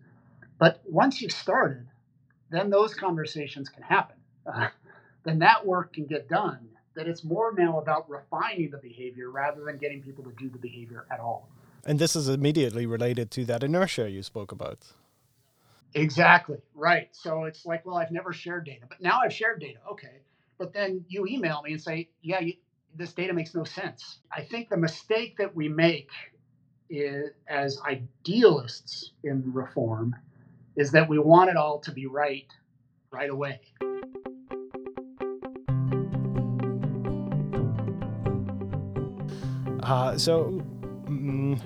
But 0.60 0.82
once 0.86 1.22
you've 1.22 1.32
started, 1.32 1.88
then 2.50 2.70
those 2.70 2.94
conversations 2.94 3.70
can 3.70 3.84
happen. 3.84 4.18
Uh, 4.46 4.70
then 5.24 5.40
that 5.40 5.66
work 5.66 5.94
can 5.94 6.06
get 6.06 6.30
done. 6.30 6.70
That 6.96 7.08
it's 7.08 7.24
more 7.24 7.54
now 7.58 7.80
about 7.80 8.10
refining 8.10 8.72
the 8.72 8.78
behavior 8.78 9.30
rather 9.32 9.64
than 9.64 9.78
getting 9.78 10.02
people 10.02 10.24
to 10.26 10.32
do 10.38 10.50
the 10.50 10.58
behavior 10.58 11.06
at 11.12 11.20
all. 11.20 11.48
And 11.86 12.00
this 12.00 12.16
is 12.16 12.30
immediately 12.30 12.86
related 12.86 13.32
to 13.32 13.46
that 13.46 13.64
inertia 13.64 14.10
you 14.10 14.24
spoke 14.24 14.52
about. 14.52 14.80
Exactly. 15.94 16.58
Right. 16.76 17.10
So 17.12 17.46
it's 17.46 17.66
like, 17.66 17.86
well, 17.86 17.98
I've 17.98 18.12
never 18.12 18.32
shared 18.32 18.66
data, 18.66 18.86
but 18.88 19.02
now 19.02 19.20
I've 19.24 19.34
shared 19.34 19.60
data. 19.60 19.80
Okay. 19.92 20.22
But 20.58 20.74
then 20.74 21.06
you 21.08 21.26
email 21.26 21.62
me 21.64 21.72
and 21.74 21.82
say, 21.82 22.10
yeah, 22.22 22.42
you, 22.42 22.54
this 22.96 23.14
data 23.14 23.34
makes 23.34 23.56
no 23.56 23.64
sense. 23.64 24.20
I 24.32 24.42
think 24.42 24.70
the 24.70 24.78
mistake 24.78 25.38
that 25.38 25.56
we 25.56 25.70
make 25.70 26.10
is, 26.90 27.32
as 27.48 27.80
idealists 27.86 29.12
in 29.24 29.44
reform 29.54 30.16
is 30.76 30.92
that 30.92 31.08
we 31.08 31.20
want 31.20 31.50
it 31.50 31.56
all 31.56 31.80
to 31.80 31.92
be 31.92 32.08
right 32.08 32.48
right 33.12 33.30
away. 33.30 33.60
Uh, 39.82 40.18
so, 40.18 40.62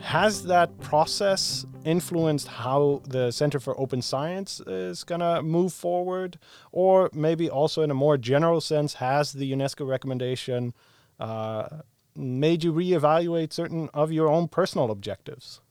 has 0.02 0.44
that 0.44 0.80
process 0.80 1.66
influenced 1.86 2.48
how 2.48 3.02
the 3.08 3.32
Center 3.32 3.60
for 3.60 3.80
Open 3.80 4.02
Science 4.02 4.60
is 4.62 5.04
going 5.04 5.22
to 5.22 5.42
move 5.42 5.74
forward? 5.74 6.40
Or 6.72 7.10
maybe 7.14 7.50
also, 7.50 7.82
in 7.82 7.92
a 7.92 7.96
more 7.96 8.18
general 8.18 8.62
sense, 8.62 8.96
has 8.96 9.34
the 9.34 9.52
UNESCO 9.52 9.88
recommendation 9.88 10.74
uh, 11.20 11.68
made 12.16 12.64
you 12.64 12.74
reevaluate 12.74 13.54
certain 13.54 13.90
of 13.94 14.12
your 14.12 14.30
own 14.30 14.48
personal 14.48 14.92
objectives? 14.92 15.62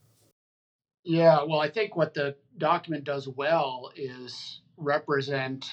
Yeah, 1.04 1.42
well, 1.42 1.60
I 1.60 1.68
think 1.68 1.96
what 1.96 2.14
the 2.14 2.36
document 2.58 3.04
does 3.04 3.28
well 3.28 3.90
is 3.96 4.60
represent 4.76 5.66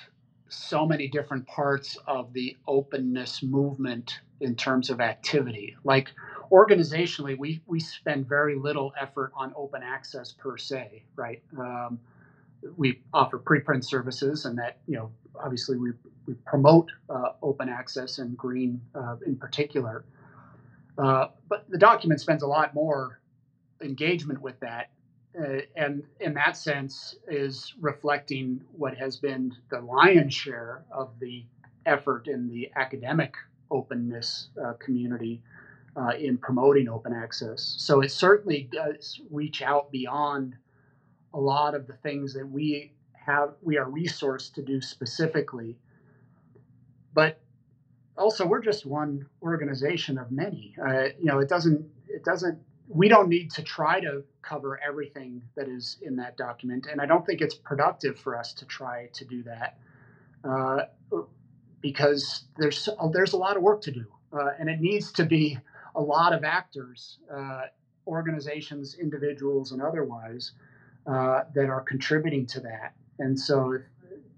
so 0.49 0.85
many 0.85 1.07
different 1.07 1.45
parts 1.47 1.97
of 2.07 2.33
the 2.33 2.57
openness 2.67 3.43
movement 3.43 4.19
in 4.41 4.55
terms 4.55 4.89
of 4.89 4.99
activity. 4.99 5.75
Like 5.83 6.09
organizationally, 6.51 7.37
we, 7.37 7.61
we 7.67 7.79
spend 7.79 8.27
very 8.27 8.55
little 8.55 8.93
effort 8.99 9.31
on 9.35 9.53
open 9.55 9.83
access 9.83 10.33
per 10.33 10.57
se, 10.57 11.03
right? 11.15 11.41
Um, 11.57 11.99
we 12.75 13.01
offer 13.13 13.39
preprint 13.39 13.85
services, 13.85 14.45
and 14.45 14.57
that, 14.57 14.79
you 14.87 14.97
know, 14.97 15.11
obviously 15.41 15.77
we, 15.77 15.91
we 16.25 16.33
promote 16.45 16.89
uh, 17.09 17.31
open 17.41 17.69
access 17.69 18.19
and 18.19 18.37
green 18.37 18.81
uh, 18.95 19.15
in 19.25 19.35
particular. 19.35 20.03
Uh, 20.97 21.27
but 21.47 21.69
the 21.69 21.77
document 21.77 22.19
spends 22.19 22.43
a 22.43 22.47
lot 22.47 22.73
more 22.73 23.19
engagement 23.81 24.41
with 24.41 24.59
that 24.59 24.89
uh, 25.37 25.59
and 25.75 26.03
in 26.19 26.33
that 26.33 26.57
sense 26.57 27.15
is 27.27 27.73
reflecting 27.79 28.61
what 28.75 28.97
has 28.97 29.17
been 29.17 29.55
the 29.69 29.79
lion's 29.79 30.33
share 30.33 30.83
of 30.91 31.11
the 31.19 31.45
effort 31.85 32.27
in 32.27 32.49
the 32.49 32.69
academic 32.75 33.35
openness 33.71 34.49
uh, 34.63 34.73
community 34.79 35.41
uh, 35.99 36.15
in 36.17 36.37
promoting 36.37 36.87
open 36.87 37.13
access. 37.13 37.75
So 37.77 38.01
it 38.01 38.11
certainly 38.11 38.69
does 38.71 39.19
reach 39.29 39.61
out 39.61 39.91
beyond 39.91 40.55
a 41.33 41.39
lot 41.39 41.75
of 41.75 41.87
the 41.87 41.93
things 41.93 42.33
that 42.33 42.47
we 42.47 42.93
have 43.13 43.53
we 43.61 43.77
are 43.77 43.85
resourced 43.85 44.53
to 44.53 44.61
do 44.61 44.81
specifically. 44.81 45.77
But 47.13 47.41
also, 48.17 48.45
we're 48.45 48.61
just 48.61 48.85
one 48.85 49.25
organization 49.41 50.17
of 50.17 50.31
many. 50.31 50.75
Uh, 50.81 51.09
you 51.17 51.25
know, 51.25 51.39
it 51.39 51.49
doesn't 51.49 51.85
it 52.07 52.23
doesn't 52.23 52.59
we 52.87 53.07
don't 53.07 53.29
need 53.29 53.51
to 53.51 53.61
try 53.61 53.99
to 53.99 54.23
cover 54.41 54.79
everything 54.85 55.41
that 55.55 55.67
is 55.67 55.97
in 56.01 56.15
that 56.15 56.37
document, 56.37 56.87
and 56.89 57.01
I 57.01 57.05
don't 57.05 57.25
think 57.25 57.41
it's 57.41 57.55
productive 57.55 58.19
for 58.19 58.37
us 58.37 58.53
to 58.53 58.65
try 58.65 59.09
to 59.13 59.25
do 59.25 59.43
that 59.43 59.77
uh, 60.43 60.85
because 61.81 62.45
there's 62.57 62.87
there's 63.11 63.33
a 63.33 63.37
lot 63.37 63.57
of 63.57 63.63
work 63.63 63.81
to 63.81 63.91
do, 63.91 64.05
uh, 64.33 64.51
and 64.59 64.69
it 64.69 64.79
needs 64.79 65.11
to 65.13 65.25
be 65.25 65.57
a 65.95 66.01
lot 66.01 66.33
of 66.33 66.43
actors, 66.43 67.19
uh, 67.33 67.63
organizations, 68.07 68.95
individuals, 68.95 69.71
and 69.71 69.81
otherwise 69.81 70.53
uh, 71.07 71.43
that 71.53 71.69
are 71.69 71.81
contributing 71.81 72.45
to 72.47 72.59
that. 72.61 72.93
And 73.19 73.39
so, 73.39 73.77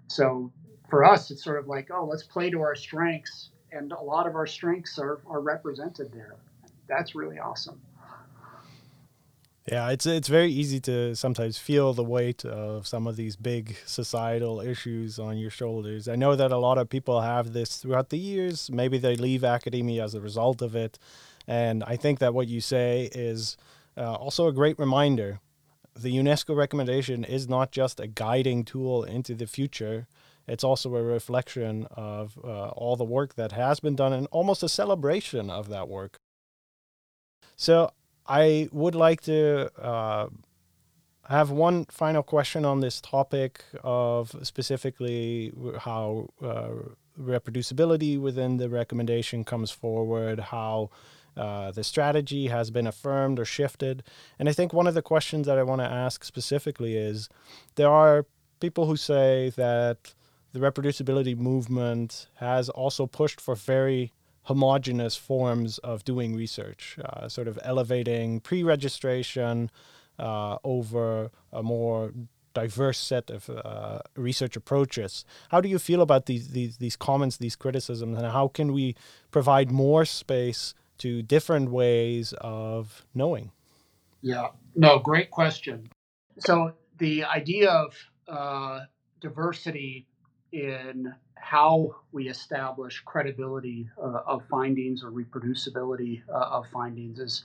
so 0.08 0.52
for 0.90 1.06
us, 1.06 1.32
it's 1.32 1.44
sort 1.44 1.60
of 1.60 1.68
like, 1.68 1.90
oh, 1.92 2.06
let's 2.06 2.24
play 2.24 2.50
to 2.50 2.62
our 2.62 2.76
strengths, 2.76 3.50
and 3.72 3.92
a 3.92 4.02
lot 4.02 4.28
of 4.28 4.36
our 4.36 4.48
strengths 4.48 5.00
are 5.00 5.22
are 5.28 5.42
represented 5.42 6.12
there. 6.12 6.36
That's 6.88 7.16
really 7.16 7.40
awesome. 7.40 7.82
Yeah, 9.72 9.90
it's 9.90 10.08
it's 10.08 10.28
very 10.28 10.52
easy 10.52 10.80
to 10.82 11.16
sometimes 11.16 11.58
feel 11.58 11.94
the 11.94 12.04
weight 12.04 12.44
of 12.44 12.88
some 12.88 13.06
of 13.06 13.16
these 13.16 13.36
big 13.36 13.78
societal 13.86 14.60
issues 14.60 15.20
on 15.20 15.38
your 15.38 15.52
shoulders. 15.52 16.08
I 16.08 16.16
know 16.16 16.36
that 16.36 16.52
a 16.52 16.58
lot 16.58 16.80
of 16.80 16.90
people 16.90 17.22
have 17.22 17.54
this 17.54 17.78
throughout 17.78 18.10
the 18.10 18.18
years. 18.18 18.72
Maybe 18.72 18.98
they 18.98 19.16
leave 19.16 19.44
academia 19.44 20.04
as 20.04 20.16
a 20.16 20.20
result 20.20 20.64
of 20.64 20.76
it, 20.76 20.98
and 21.52 21.84
I 21.84 21.98
think 21.98 22.20
that 22.20 22.34
what 22.34 22.48
you 22.48 22.62
say 22.62 23.10
is 23.14 23.58
uh, 23.98 24.14
also 24.14 24.48
a 24.48 24.54
great 24.54 24.80
reminder. 24.80 25.42
The 26.00 26.16
UNESCO 26.16 26.56
recommendation 26.56 27.26
is 27.26 27.50
not 27.50 27.74
just 27.74 28.00
a 28.00 28.08
guiding 28.08 28.64
tool 28.64 29.04
into 29.04 29.36
the 29.36 29.48
future. 29.48 30.08
It's 30.48 30.64
also 30.64 30.96
a 30.96 31.04
reflection 31.04 31.88
of 31.92 32.40
uh, 32.42 32.70
all 32.70 32.96
the 32.96 33.04
work 33.04 33.36
that 33.36 33.52
has 33.52 33.82
been 33.82 33.98
done 33.98 34.14
and 34.14 34.28
almost 34.32 34.64
a 34.64 34.70
celebration 34.70 35.50
of 35.50 35.68
that 35.68 35.90
work. 35.90 36.22
So 37.58 37.92
I 38.26 38.70
would 38.72 38.96
like 38.96 39.20
to 39.24 39.70
uh, 39.78 40.28
have 41.28 41.52
one 41.52 41.84
final 41.90 42.24
question 42.24 42.64
on 42.64 42.80
this 42.80 43.02
topic 43.02 43.66
of 43.84 44.34
specifically 44.44 45.52
how 45.80 46.30
uh, 46.42 46.70
reproducibility 47.20 48.18
within 48.18 48.56
the 48.56 48.70
recommendation 48.70 49.44
comes 49.44 49.70
forward, 49.70 50.40
how 50.40 50.90
uh, 51.38 51.72
the 51.72 51.84
strategy 51.84 52.48
has 52.48 52.72
been 52.72 52.88
affirmed 52.88 53.40
or 53.40 53.46
shifted. 53.46 54.04
And 54.38 54.50
I 54.50 54.54
think 54.54 54.74
one 54.74 54.88
of 54.88 54.94
the 54.94 55.02
questions 55.02 55.48
that 55.48 55.58
I 55.58 55.64
want 55.64 55.82
to 55.82 55.88
ask 55.88 56.24
specifically 56.24 56.96
is 56.96 57.30
there 57.76 57.90
are 57.90 58.26
people 58.60 58.86
who 58.86 58.98
say 58.98 59.52
that 59.56 60.14
the 60.54 60.60
reproducibility 60.60 61.38
movement 61.38 62.28
has 62.36 62.70
also 62.70 63.06
pushed 63.08 63.40
for 63.40 63.56
very 63.56 64.12
homogenous 64.44 65.16
forms 65.16 65.78
of 65.80 66.04
doing 66.04 66.36
research, 66.36 66.98
uh, 67.06 67.30
sort 67.30 67.48
of 67.48 67.60
elevating 67.64 68.40
pre 68.40 68.64
registration 68.64 69.72
uh, 70.20 70.58
over 70.64 71.32
a 71.54 71.64
more 71.64 72.12
diverse 72.54 72.98
set 72.98 73.30
of 73.30 73.50
uh, 73.50 74.00
research 74.16 74.58
approaches. 74.58 75.24
How 75.50 75.62
do 75.62 75.70
you 75.70 75.80
feel 75.80 76.02
about 76.02 76.26
these, 76.26 76.50
these, 76.50 76.78
these 76.78 76.98
comments, 76.98 77.38
these 77.38 77.56
criticisms, 77.56 78.18
and 78.18 78.28
how 78.28 78.50
can 78.50 78.74
we 78.74 78.96
provide 79.32 79.72
more 79.72 80.04
space 80.04 80.74
to 81.02 81.22
different 81.24 81.72
ways 81.72 82.34
of 82.42 83.06
knowing? 83.14 83.52
Yeah, 84.22 84.50
no, 84.76 85.00
great 85.00 85.32
question. 85.32 85.90
So 86.40 86.74
the 87.00 87.24
idea 87.24 87.70
of 87.70 87.96
uh, 88.28 88.82
diversity 89.20 90.08
in 90.52 91.14
how 91.36 91.96
we 92.12 92.30
establish 92.30 93.02
credibility 93.04 93.90
uh, 93.98 94.22
of 94.28 94.44
findings 94.50 95.04
or 95.04 95.12
reproducibility 95.12 96.22
uh, 96.30 96.38
of 96.38 96.68
findings 96.72 97.20
is 97.20 97.44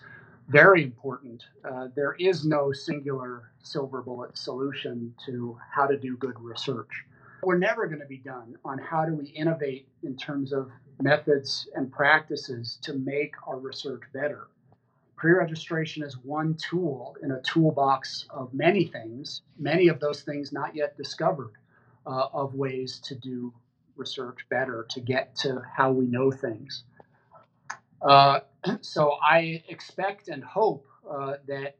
very 0.49 0.83
important. 0.83 1.43
Uh, 1.65 1.89
there 1.97 2.15
is 2.19 2.45
no 2.45 2.73
singular 2.73 3.51
silver 3.63 4.03
bullet 4.03 4.37
solution 4.37 5.15
to 5.25 5.59
how 5.73 5.87
to 5.87 5.97
do 5.97 6.17
good 6.19 6.39
research. 6.39 7.05
We're 7.43 7.59
never 7.59 7.87
going 7.87 8.01
to 8.01 8.07
be 8.07 8.19
done 8.19 8.57
on 8.65 8.79
how 8.79 9.07
do 9.07 9.15
we 9.15 9.27
innovate 9.27 9.89
in 10.03 10.17
terms 10.17 10.53
of 10.53 10.71
methods 11.01 11.69
and 11.75 11.91
practices 11.91 12.79
to 12.83 12.95
make 12.95 13.35
our 13.47 13.59
research 13.59 14.03
better. 14.13 14.49
Pre 15.17 15.33
registration 15.33 16.03
is 16.03 16.17
one 16.19 16.55
tool 16.55 17.17
in 17.23 17.33
a 17.33 17.41
toolbox 17.41 18.27
of 18.31 18.53
many 18.53 18.87
things, 18.87 19.43
many 19.59 19.89
of 19.89 20.01
those 20.01 20.23
things 20.23 20.53
not 20.53 20.77
yet 20.77 20.97
discovered, 20.97 21.53
uh, 22.07 22.29
of 22.33 22.55
ways 22.55 23.01
to 23.05 23.15
do 23.15 23.53
research 23.97 24.47
better 24.51 24.87
to 24.91 25.01
get 25.01 25.35
to 25.37 25.63
how 25.75 25.91
we 25.91 26.07
know 26.07 26.31
things. 26.31 26.85
Uh, 28.03 28.41
so 28.81 29.13
I 29.13 29.63
expect 29.69 30.29
and 30.29 30.45
hope 30.45 30.87
uh, 31.11 31.35
that 31.49 31.77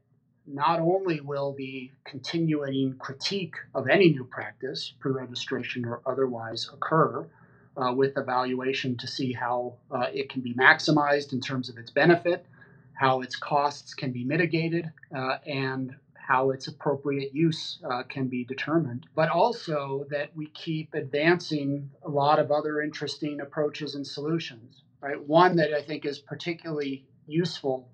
not 0.47 0.81
only 0.81 1.21
will 1.21 1.55
the 1.59 1.91
continuing 2.05 2.97
critique 2.99 3.57
of 3.75 3.89
any 3.89 4.11
new 4.11 4.25
practice, 4.25 4.95
pre 4.99 5.13
registration 5.13 5.85
or 5.85 6.01
otherwise, 6.07 6.71
occur 6.73 7.29
uh, 7.77 7.93
with 7.93 8.17
evaluation 8.17 8.97
to 8.99 9.07
see 9.07 9.33
how 9.33 9.75
uh, 9.91 10.07
it 10.13 10.31
can 10.31 10.41
be 10.41 10.55
maximized 10.55 11.33
in 11.33 11.41
terms 11.41 11.69
of 11.69 11.79
its 11.79 11.91
benefit, 11.91 12.47
how 12.95 13.21
its 13.21 13.37
costs 13.37 13.95
can 13.95 14.13
be 14.13 14.25
mitigated, 14.25 14.91
uh, 15.15 15.39
and 15.47 15.95
how 16.15 16.51
its 16.51 16.67
appropriate 16.67 17.33
use 17.35 17.79
uh, 17.89 18.03
can 18.05 18.27
be 18.27 18.45
determined, 18.45 19.07
but 19.15 19.29
also 19.29 20.07
that 20.11 20.35
we 20.35 20.47
keep 20.47 20.93
advancing 20.95 21.89
a 22.03 22.09
lot 22.09 22.39
of 22.39 22.51
other 22.51 22.81
interesting 22.81 23.41
approaches 23.41 23.95
and 23.95 24.07
solutions. 24.07 24.83
Right, 25.01 25.23
one 25.23 25.57
that 25.57 25.73
I 25.73 25.83
think 25.83 26.05
is 26.05 26.19
particularly 26.19 27.07
useful 27.27 27.89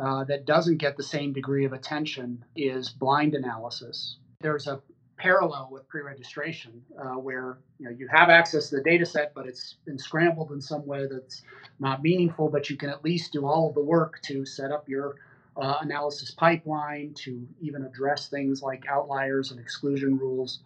uh, 0.00 0.24
that 0.24 0.46
doesn't 0.46 0.78
get 0.78 0.96
the 0.96 1.02
same 1.02 1.32
degree 1.32 1.64
of 1.64 1.72
attention 1.72 2.44
is 2.54 2.88
blind 2.88 3.34
analysis. 3.34 4.16
There's 4.40 4.68
a 4.68 4.80
parallel 5.18 5.68
with 5.70 5.88
pre-registration 5.88 6.82
uh, 6.98 7.14
where 7.14 7.58
you 7.78 7.86
know 7.86 7.94
you 7.96 8.08
have 8.08 8.28
access 8.28 8.70
to 8.70 8.76
the 8.76 8.82
data 8.82 9.04
set 9.04 9.32
but 9.34 9.46
it's 9.46 9.76
been 9.84 9.98
scrambled 9.98 10.52
in 10.52 10.60
some 10.60 10.86
way 10.86 11.06
that's 11.10 11.42
not 11.80 12.02
meaningful 12.02 12.48
but 12.48 12.70
you 12.70 12.76
can 12.76 12.88
at 12.88 13.04
least 13.04 13.32
do 13.32 13.46
all 13.46 13.68
of 13.68 13.74
the 13.74 13.82
work 13.82 14.20
to 14.22 14.46
set 14.46 14.70
up 14.70 14.88
your 14.88 15.16
uh, 15.56 15.78
analysis 15.80 16.30
pipeline 16.30 17.12
to 17.14 17.46
even 17.60 17.84
address 17.84 18.28
things 18.28 18.62
like 18.62 18.84
outliers 18.88 19.50
and 19.50 19.58
exclusion 19.60 20.16
rules 20.16 20.60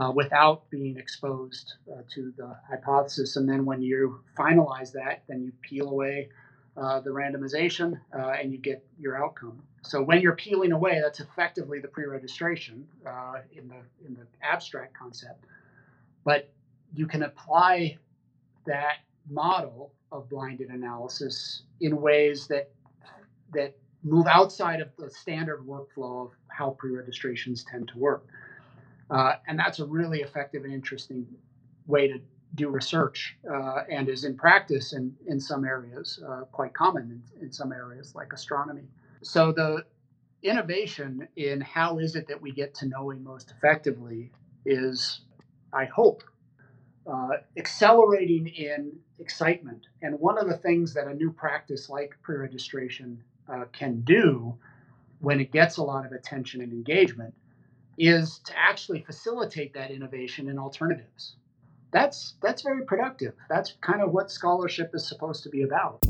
uh, 0.00 0.10
without 0.14 0.68
being 0.68 0.98
exposed 0.98 1.74
uh, 1.90 2.02
to 2.14 2.32
the 2.36 2.54
hypothesis. 2.68 3.36
And 3.36 3.48
then 3.48 3.64
when 3.64 3.80
you 3.80 4.20
finalize 4.38 4.92
that 4.92 5.22
then 5.26 5.42
you 5.42 5.52
peel 5.62 5.88
away 5.88 6.28
uh, 6.76 7.00
the 7.00 7.10
randomization, 7.10 7.98
uh, 8.14 8.32
and 8.40 8.52
you 8.52 8.58
get 8.58 8.84
your 8.98 9.22
outcome. 9.22 9.62
So 9.82 10.02
when 10.02 10.20
you're 10.20 10.36
peeling 10.36 10.72
away, 10.72 11.00
that's 11.02 11.20
effectively 11.20 11.80
the 11.80 11.88
pre-registration 11.88 12.86
uh, 13.06 13.36
in 13.52 13.68
the 13.68 14.06
in 14.06 14.14
the 14.14 14.26
abstract 14.42 14.96
concept. 14.96 15.44
But 16.24 16.52
you 16.94 17.06
can 17.06 17.22
apply 17.22 17.98
that 18.66 18.96
model 19.30 19.92
of 20.12 20.28
blinded 20.28 20.68
analysis 20.68 21.62
in 21.80 22.00
ways 22.00 22.46
that 22.48 22.70
that 23.52 23.76
move 24.02 24.26
outside 24.26 24.80
of 24.80 24.88
the 24.98 25.10
standard 25.10 25.60
workflow 25.66 26.26
of 26.26 26.32
how 26.48 26.70
pre-registrations 26.70 27.64
tend 27.64 27.88
to 27.88 27.98
work. 27.98 28.26
Uh, 29.10 29.34
and 29.46 29.58
that's 29.58 29.78
a 29.78 29.84
really 29.84 30.20
effective 30.20 30.64
and 30.64 30.72
interesting 30.72 31.26
way 31.86 32.08
to 32.08 32.20
do 32.54 32.68
research 32.68 33.36
uh, 33.50 33.82
and 33.90 34.08
is 34.08 34.24
in 34.24 34.36
practice 34.36 34.92
in, 34.92 35.14
in 35.26 35.40
some 35.40 35.64
areas, 35.64 36.22
uh, 36.26 36.42
quite 36.52 36.72
common 36.72 37.22
in, 37.38 37.46
in 37.46 37.52
some 37.52 37.72
areas 37.72 38.14
like 38.14 38.32
astronomy. 38.32 38.84
So 39.22 39.52
the 39.52 39.84
innovation 40.42 41.28
in 41.36 41.60
how 41.60 41.98
is 41.98 42.16
it 42.16 42.28
that 42.28 42.40
we 42.40 42.52
get 42.52 42.74
to 42.76 42.86
knowing 42.86 43.22
most 43.22 43.50
effectively 43.50 44.30
is, 44.64 45.20
I 45.72 45.84
hope, 45.86 46.22
uh, 47.06 47.38
accelerating 47.56 48.48
in 48.48 48.92
excitement. 49.18 49.86
And 50.02 50.18
one 50.18 50.38
of 50.38 50.48
the 50.48 50.56
things 50.56 50.94
that 50.94 51.06
a 51.06 51.14
new 51.14 51.30
practice 51.30 51.88
like 51.88 52.16
pre 52.22 52.36
registration 52.36 53.22
uh, 53.48 53.64
can 53.72 54.00
do 54.00 54.54
when 55.20 55.40
it 55.40 55.52
gets 55.52 55.76
a 55.76 55.82
lot 55.82 56.04
of 56.04 56.12
attention 56.12 56.60
and 56.60 56.72
engagement 56.72 57.34
is 57.98 58.40
to 58.40 58.52
actually 58.56 59.02
facilitate 59.02 59.72
that 59.72 59.90
innovation 59.90 60.48
in 60.48 60.58
alternatives 60.58 61.36
that's 61.92 62.34
that's 62.42 62.62
very 62.62 62.84
productive. 62.84 63.34
That's 63.48 63.74
kind 63.80 64.02
of 64.02 64.12
what 64.12 64.30
scholarship 64.30 64.90
is 64.94 65.08
supposed 65.08 65.42
to 65.44 65.50
be 65.50 65.62
about. 65.62 66.04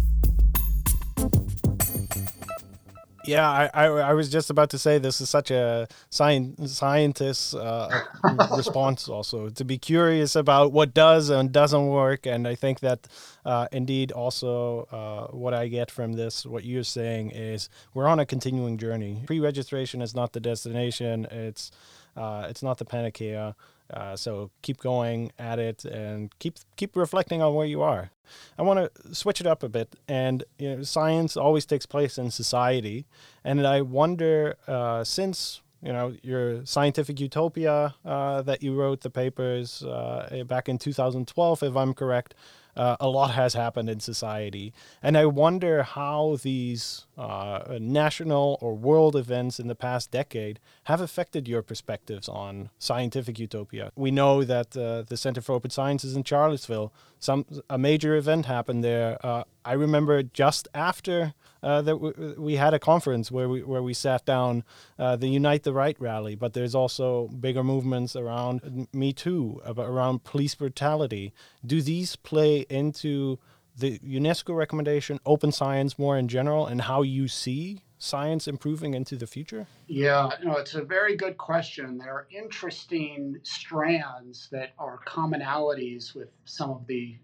Yeah, 3.27 3.49
I, 3.49 3.71
I, 3.75 3.87
I, 3.87 4.13
was 4.13 4.29
just 4.29 4.51
about 4.51 4.71
to 4.71 4.79
say 4.79 4.99
this 4.99 5.21
is 5.21 5.29
such 5.29 5.51
a 5.51 5.89
science 6.11 6.73
scientist 6.73 7.57
uh, 7.57 7.89
response 8.57 9.09
also 9.09 9.49
to 9.49 9.65
be 9.65 9.79
curious 9.79 10.37
about 10.37 10.71
what 10.71 10.95
does 10.95 11.29
and 11.29 11.51
doesn't 11.51 11.89
work, 11.89 12.25
and 12.25 12.47
I 12.47 12.55
think 12.55 12.81
that 12.81 13.09
uh, 13.45 13.67
indeed 13.73 14.13
also 14.13 14.87
uh, 14.93 15.37
what 15.37 15.55
I 15.55 15.67
get 15.67 15.91
from 15.91 16.13
this, 16.13 16.47
what 16.47 16.65
you're 16.65 16.85
saying 16.85 17.33
is 17.33 17.69
we're 17.95 18.07
on 18.07 18.21
a 18.21 18.27
continuing 18.27 18.79
journey. 18.79 19.25
Pre-registration 19.27 20.03
is 20.03 20.15
not 20.15 20.33
the 20.33 20.41
destination; 20.41 21.27
it's 21.29 21.73
uh, 22.17 22.47
it's 22.49 22.63
not 22.63 22.79
the 22.79 22.85
panacea. 22.85 23.57
Uh, 23.93 24.17
so 24.17 24.51
keep 24.63 24.79
going 24.79 25.33
at 25.39 25.59
it 25.59 25.85
and 25.85 26.37
keep 26.39 26.57
keep 26.77 26.97
reflecting 26.97 27.43
on 27.43 27.55
where 27.55 27.67
you 27.67 27.83
are. 27.83 28.11
I 28.59 28.63
want 28.63 28.79
to 28.81 29.15
switch 29.15 29.41
it 29.41 29.47
up 29.47 29.63
a 29.63 29.69
bit, 29.69 29.95
and 30.09 30.43
you 30.59 30.77
know, 30.77 30.83
science 30.83 31.37
always 31.37 31.65
takes 31.65 31.87
place 31.87 32.19
in 32.19 32.31
society, 32.31 33.07
and 33.45 33.65
I 33.67 33.83
wonder 33.83 34.57
uh, 34.67 35.05
since 35.05 35.63
you 35.83 35.93
know 35.93 36.15
your 36.23 36.67
scientific 36.67 37.21
utopia 37.21 37.95
uh, 38.05 38.43
that 38.43 38.63
you 38.63 38.75
wrote 38.75 39.03
the 39.03 39.11
papers 39.11 39.83
uh, 39.85 40.43
back 40.47 40.69
in 40.69 40.79
2012, 40.79 41.63
if 41.63 41.77
I'm 41.77 41.95
correct 41.95 42.35
uh, 42.77 42.97
a 43.01 43.09
lot 43.09 43.33
has 43.33 43.55
happened 43.55 43.89
in 43.89 44.01
society. 44.01 44.73
And 45.03 45.17
I 45.17 45.27
wonder 45.27 45.83
how 45.83 46.39
these 46.43 47.06
uh, 47.17 47.79
national 47.81 48.59
or 48.61 48.75
world 48.75 49.17
events 49.17 49.59
in 49.59 49.69
the 49.69 49.75
past 49.75 50.11
decade 50.11 50.61
have 50.85 51.01
affected 51.01 51.49
your 51.49 51.63
perspectives 51.63 52.29
on 52.29 52.71
scientific 52.79 53.39
utopia. 53.39 53.91
We 53.97 54.11
know 54.11 54.45
that 54.45 54.77
uh, 54.77 55.03
the 55.03 55.17
Center 55.17 55.41
for 55.41 55.55
Open 55.55 55.71
Science 55.71 56.05
is 56.05 56.15
in 56.15 56.25
Charlottesville. 56.25 56.93
Some 57.19 57.47
a 57.71 57.79
major 57.79 58.15
event 58.17 58.47
happened 58.47 58.85
there. 58.85 59.19
Uh, 59.25 59.45
I 59.65 59.73
remember 59.73 60.23
just 60.23 60.69
after 60.75 61.35
uh, 61.63 61.81
that 61.83 61.93
w- 61.93 62.35
we 62.39 62.57
had 62.57 62.75
a 62.75 62.79
conference 62.79 63.33
where 63.33 63.49
we 63.49 63.63
where 63.63 63.83
we 63.83 63.95
sat 63.95 64.27
down 64.27 64.63
uh, 64.99 65.17
the 65.17 65.29
Unite 65.29 65.63
the 65.63 65.73
Right 65.73 65.99
rally, 65.99 66.35
but 66.35 66.53
there's 66.53 66.75
also 66.75 67.29
bigger 67.29 67.65
movements 67.65 68.15
around 68.15 68.89
Me 68.93 69.13
Too, 69.15 69.61
around 69.67 70.25
police 70.25 70.55
brutality. 70.55 71.33
Do 71.65 71.81
these 71.81 72.15
play 72.17 72.67
into 72.69 73.39
the 73.77 73.99
UNESCO 74.01 74.57
recommendation, 74.57 75.21
open 75.27 75.53
science 75.53 75.99
more 75.99 76.17
in 76.17 76.29
general, 76.29 76.67
and 76.67 76.83
how 76.83 77.03
you 77.03 77.29
see 77.29 77.83
science 77.99 78.47
improving 78.47 78.95
into 78.95 79.17
the 79.17 79.27
future? 79.27 79.67
Yeah, 79.87 80.31
no, 80.43 80.57
it's 80.57 80.75
a 80.75 80.83
very 80.83 81.17
good 81.17 81.37
question. 81.39 81.99
There 81.99 82.13
are 82.13 82.27
interesting 82.31 83.39
strands 83.43 84.49
that 84.51 84.73
are 84.79 84.99
commonalities 85.07 86.15
with 86.15 86.29
some 86.45 86.71
of 86.71 86.87
the 86.87 87.17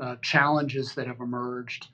uh, 0.00 0.16
challenges 0.22 0.94
that 0.94 1.06
have 1.06 1.20
emerged. 1.20 1.88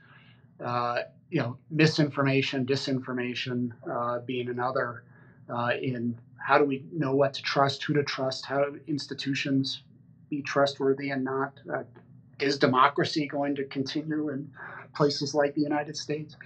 Uh, 0.65 1.03
you 1.31 1.41
know, 1.41 1.57
misinformation, 1.71 2.67
disinformation 2.67 3.71
uh, 3.91 4.21
being 4.21 4.49
another. 4.49 5.05
Uh, 5.49 5.71
in 5.81 6.19
how 6.37 6.59
do 6.59 6.65
we 6.65 6.85
know 6.93 7.15
what 7.15 7.35
to 7.35 7.43
trust, 7.43 7.83
who 7.85 7.95
to 7.95 8.03
trust, 8.03 8.45
how 8.45 8.65
institutions 8.87 9.83
be 10.31 10.43
trustworthy 10.43 11.11
and 11.11 11.25
not? 11.25 11.59
Is 12.41 12.59
democracy 12.59 13.27
going 13.27 13.57
to 13.57 13.65
continue 13.65 14.29
in 14.29 14.51
places 14.95 15.35
like 15.35 15.55
the 15.55 15.63
United 15.63 15.97
States? 15.97 16.37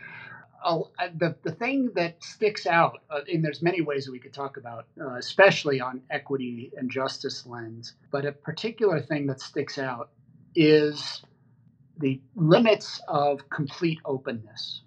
Uh, 0.65 0.81
the, 1.17 1.35
the 1.43 1.53
thing 1.53 1.91
that 1.95 2.23
sticks 2.23 2.67
out, 2.67 3.01
uh, 3.11 3.21
and 3.31 3.45
there's 3.45 3.63
many 3.63 3.81
ways 3.81 4.05
that 4.07 4.13
we 4.13 4.19
could 4.19 4.33
talk 4.33 4.57
about, 4.57 4.87
uh, 5.01 5.15
especially 5.17 5.81
on 5.81 6.01
equity 6.11 6.71
and 6.77 6.91
justice 6.91 7.45
lens, 7.47 7.95
but 8.11 8.25
a 8.25 8.33
particular 8.33 9.01
thing 9.01 9.27
that 9.27 9.41
sticks 9.41 9.77
out 9.77 10.11
is 10.55 11.23
the 11.99 12.21
limits 12.37 13.01
of 13.09 13.49
complete 13.51 13.99
openness, 14.05 14.83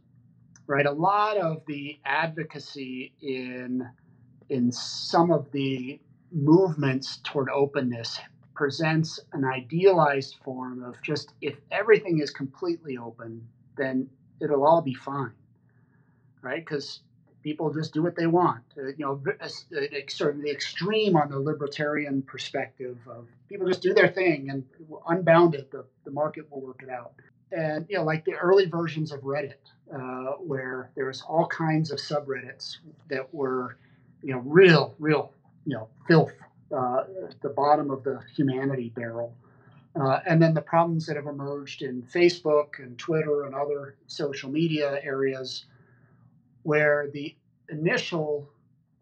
right? 0.65 0.86
A 0.86 0.91
lot 0.91 1.38
of 1.38 1.62
the 1.68 2.00
advocacy 2.06 3.13
in 3.22 3.88
in 4.50 4.72
some 4.72 5.32
of 5.32 5.52
the 5.52 6.00
movements 6.32 7.20
toward 7.24 7.50
openness 7.50 8.20
presents 8.56 9.20
an 9.34 9.46
idealized 9.46 10.38
form 10.44 10.84
of 10.84 10.96
just 11.02 11.34
if 11.41 11.56
everything 11.72 12.20
is 12.20 12.32
completely 12.32 12.98
open, 12.98 13.48
then 13.78 14.10
it'll 14.41 14.65
all 14.65 14.82
be 14.82 14.94
fine, 14.94 15.34
right? 16.41 16.65
Because 16.65 17.02
people 17.44 17.72
just 17.72 17.94
do 17.94 18.02
what 18.02 18.15
they 18.15 18.26
want. 18.26 18.63
Uh, 18.76 18.88
you 18.88 18.96
know, 19.06 19.22
uh, 19.39 19.48
sort 20.08 20.36
of 20.36 20.41
the 20.41 20.50
extreme 20.50 21.15
on 21.15 21.30
the 21.30 21.39
libertarian 21.39 22.24
perspective 22.24 22.98
of 23.08 23.28
people 23.50 23.68
just 23.68 23.84
do 23.84 23.94
their 23.94 24.08
thing 24.08 24.50
and 24.50 24.63
unbounded, 25.08 25.68
the, 25.72 25.86
the 26.06 26.12
market 26.12 26.50
will 26.50 26.62
work 26.62 26.82
it 26.82 26.89
out. 26.89 27.13
And, 27.52 27.86
you 27.88 27.98
know, 27.98 28.04
like 28.04 28.26
the 28.26 28.34
early 28.34 28.65
versions 28.65 29.12
of 29.12 29.22
Reddit, 29.22 29.54
uh, 29.94 30.38
where 30.39 30.89
there 30.96 31.06
was 31.06 31.22
all 31.22 31.46
kinds 31.46 31.91
of 31.91 32.00
subreddits 32.00 32.78
that 33.10 33.32
were, 33.34 33.78
you 34.24 34.34
know, 34.34 34.39
real, 34.39 34.96
real, 34.98 35.32
you 35.65 35.76
know, 35.76 35.88
filth, 36.08 36.34
uh, 36.75 37.04
the 37.41 37.49
bottom 37.49 37.91
of 37.91 38.04
the 38.04 38.19
humanity 38.36 38.91
barrel. 38.95 39.36
Uh, 39.99 40.19
and 40.28 40.41
then 40.41 40.54
the 40.54 40.62
problems 40.62 41.06
that 41.06 41.15
have 41.15 41.28
emerged 41.28 41.82
in 41.82 42.01
Facebook 42.04 42.80
and 42.80 42.97
Twitter 42.97 43.45
and 43.45 43.56
other 43.56 43.95
social 44.08 44.49
media 44.49 44.99
areas 45.04 45.65
where 46.63 47.10
the 47.13 47.34
initial 47.69 48.49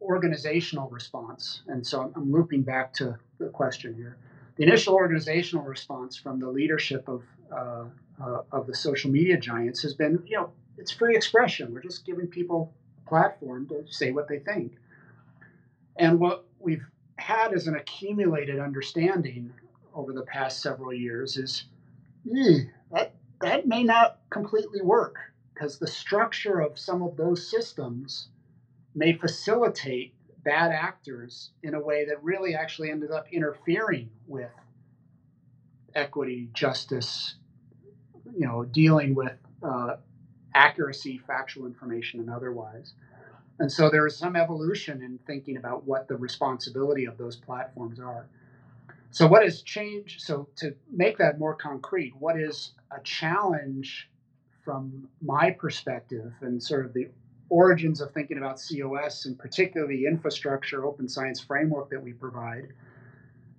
organizational 0.01 0.89
response, 0.89 1.61
and 1.67 1.85
so 1.85 2.11
I'm 2.15 2.31
looping 2.31 2.61
back 2.61 2.93
to 2.95 3.17
the 3.39 3.47
question 3.47 3.95
here, 3.95 4.17
the 4.57 4.63
initial 4.63 4.93
organizational 4.93 5.65
response 5.65 6.15
from 6.15 6.39
the 6.39 6.49
leadership 6.49 7.07
of 7.07 7.23
uh, 7.51 7.85
uh, 8.23 8.41
of 8.51 8.67
the 8.67 8.75
social 8.75 9.09
media 9.09 9.37
giants 9.37 9.81
has 9.81 9.93
been, 9.93 10.21
you 10.27 10.37
know, 10.37 10.51
it's 10.77 10.91
free 10.91 11.15
expression. 11.15 11.73
We're 11.73 11.81
just 11.81 12.05
giving 12.05 12.27
people 12.27 12.73
a 13.03 13.09
platform 13.09 13.67
to 13.67 13.85
say 13.87 14.11
what 14.11 14.27
they 14.27 14.39
think. 14.39 14.73
And 15.97 16.19
what 16.19 16.45
we've 16.59 16.85
had 17.17 17.53
as 17.53 17.67
an 17.67 17.75
accumulated 17.75 18.59
understanding 18.59 19.51
over 19.93 20.13
the 20.13 20.23
past 20.23 20.61
several 20.61 20.93
years 20.93 21.37
is 21.37 21.65
eh, 22.35 22.63
that 22.91 23.13
that 23.41 23.67
may 23.67 23.83
not 23.83 24.19
completely 24.29 24.81
work 24.81 25.17
because 25.53 25.77
the 25.77 25.87
structure 25.87 26.59
of 26.59 26.79
some 26.79 27.03
of 27.03 27.15
those 27.15 27.49
systems 27.49 28.29
may 28.95 29.13
facilitate 29.13 30.13
bad 30.43 30.71
actors 30.71 31.51
in 31.63 31.73
a 31.73 31.79
way 31.79 32.05
that 32.05 32.23
really 32.23 32.55
actually 32.55 32.91
ended 32.91 33.11
up 33.11 33.25
interfering 33.31 34.09
with 34.27 34.51
equity, 35.95 36.49
justice, 36.53 37.35
you 38.37 38.45
know, 38.45 38.63
dealing 38.63 39.15
with 39.15 39.33
uh, 39.61 39.95
accuracy, 40.55 41.19
factual 41.25 41.65
information, 41.65 42.19
and 42.19 42.29
otherwise. 42.29 42.93
And 43.59 43.71
so 43.71 43.89
there 43.89 44.05
is 44.07 44.17
some 44.17 44.35
evolution 44.35 45.01
in 45.01 45.19
thinking 45.25 45.57
about 45.57 45.85
what 45.85 46.07
the 46.07 46.15
responsibility 46.15 47.05
of 47.05 47.17
those 47.17 47.35
platforms 47.35 47.99
are. 47.99 48.27
So, 49.11 49.27
what 49.27 49.43
has 49.43 49.61
changed? 49.61 50.21
So, 50.21 50.47
to 50.57 50.73
make 50.91 51.19
that 51.19 51.37
more 51.37 51.53
concrete, 51.53 52.13
what 52.17 52.39
is 52.39 52.73
a 52.91 52.99
challenge 53.03 54.09
from 54.65 55.07
my 55.21 55.51
perspective 55.51 56.33
and 56.41 56.61
sort 56.61 56.85
of 56.85 56.93
the 56.93 57.09
origins 57.49 58.01
of 58.01 58.11
thinking 58.11 58.37
about 58.37 58.59
COS 58.59 59.25
and 59.25 59.37
particularly 59.37 59.97
the 59.97 60.05
infrastructure 60.07 60.85
open 60.85 61.07
science 61.07 61.39
framework 61.39 61.89
that 61.91 62.01
we 62.01 62.13
provide 62.13 62.69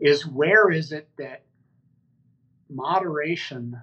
is 0.00 0.26
where 0.26 0.70
is 0.70 0.90
it 0.90 1.08
that 1.18 1.44
moderation 2.68 3.80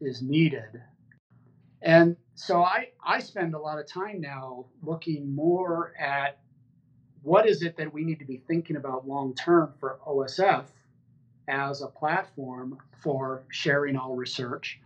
is 0.00 0.22
needed 0.22 0.80
and 1.82 2.16
so 2.34 2.62
I, 2.62 2.88
I 3.04 3.20
spend 3.20 3.54
a 3.54 3.58
lot 3.58 3.78
of 3.78 3.86
time 3.86 4.20
now 4.20 4.66
looking 4.82 5.34
more 5.34 5.92
at 5.98 6.38
what 7.22 7.48
is 7.48 7.62
it 7.62 7.76
that 7.76 7.92
we 7.92 8.04
need 8.04 8.18
to 8.18 8.24
be 8.24 8.42
thinking 8.48 8.76
about 8.76 9.06
long 9.06 9.34
term 9.34 9.72
for 9.78 9.98
OSF 10.06 10.64
as 11.48 11.82
a 11.82 11.86
platform 11.86 12.78
for 13.02 13.44
sharing 13.50 13.96
all 13.96 14.14
research 14.14 14.80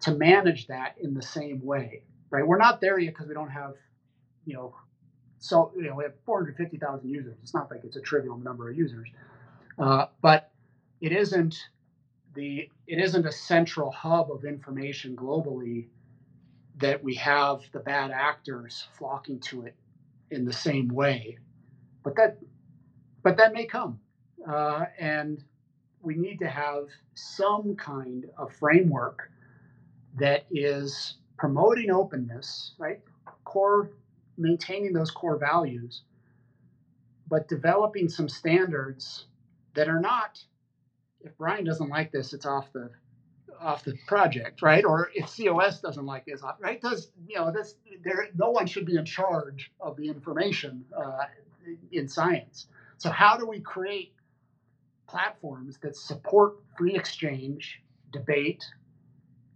to 0.00 0.12
manage 0.12 0.66
that 0.66 0.96
in 1.00 1.14
the 1.14 1.22
same 1.22 1.64
way, 1.64 2.02
right? 2.30 2.46
We're 2.46 2.58
not 2.58 2.80
there 2.80 2.98
yet 2.98 3.14
because 3.14 3.28
we 3.28 3.34
don't 3.34 3.50
have, 3.50 3.74
you 4.44 4.54
know, 4.54 4.74
so 5.38 5.72
you 5.76 5.84
know 5.84 5.94
we 5.94 6.04
have 6.04 6.14
450,000 6.26 7.08
users. 7.08 7.36
It's 7.42 7.54
not 7.54 7.70
like 7.70 7.84
it's 7.84 7.96
a 7.96 8.00
trivial 8.00 8.36
number 8.38 8.70
of 8.70 8.76
users, 8.76 9.08
uh, 9.78 10.06
but 10.20 10.50
it 11.00 11.12
isn't 11.12 11.56
the 12.34 12.68
it 12.86 12.98
isn't 12.98 13.24
a 13.24 13.32
central 13.32 13.90
hub 13.90 14.32
of 14.32 14.44
information 14.44 15.14
globally 15.14 15.86
that 16.78 17.02
we 17.02 17.14
have 17.14 17.60
the 17.72 17.80
bad 17.80 18.10
actors 18.10 18.88
flocking 18.96 19.40
to 19.40 19.62
it 19.62 19.74
in 20.30 20.44
the 20.44 20.52
same 20.52 20.88
way. 20.88 21.38
But 22.02 22.16
that, 22.16 22.38
but 23.22 23.36
that 23.36 23.52
may 23.52 23.66
come, 23.66 24.00
uh, 24.48 24.86
and 24.98 25.42
we 26.00 26.14
need 26.14 26.38
to 26.38 26.48
have 26.48 26.86
some 27.14 27.74
kind 27.76 28.26
of 28.36 28.52
framework 28.52 29.30
that 30.18 30.46
is 30.50 31.16
promoting 31.36 31.90
openness, 31.90 32.72
right? 32.78 33.00
Core, 33.44 33.90
maintaining 34.36 34.92
those 34.92 35.10
core 35.10 35.38
values, 35.38 36.02
but 37.28 37.48
developing 37.48 38.08
some 38.08 38.28
standards 38.28 39.26
that 39.74 39.88
are 39.88 40.00
not. 40.00 40.42
If 41.20 41.36
Brian 41.36 41.64
doesn't 41.64 41.88
like 41.88 42.12
this, 42.12 42.32
it's 42.32 42.46
off 42.46 42.72
the 42.72 42.90
off 43.60 43.84
the 43.84 43.94
project, 44.06 44.62
right? 44.62 44.84
Or 44.84 45.10
if 45.14 45.36
COS 45.36 45.80
doesn't 45.80 46.06
like 46.06 46.24
this, 46.26 46.42
right? 46.60 46.80
Does 46.80 47.10
you 47.26 47.36
know 47.36 47.52
this? 47.52 47.74
There, 48.04 48.28
no 48.36 48.50
one 48.50 48.66
should 48.66 48.86
be 48.86 48.96
in 48.96 49.04
charge 49.04 49.70
of 49.80 49.96
the 49.96 50.08
information 50.08 50.84
uh, 50.96 51.24
in 51.92 52.08
science. 52.08 52.66
So 52.98 53.10
how 53.10 53.36
do 53.36 53.46
we 53.46 53.60
create 53.60 54.12
platforms 55.08 55.78
that 55.82 55.96
support 55.96 56.56
free 56.76 56.94
exchange, 56.94 57.82
debate, 58.12 58.64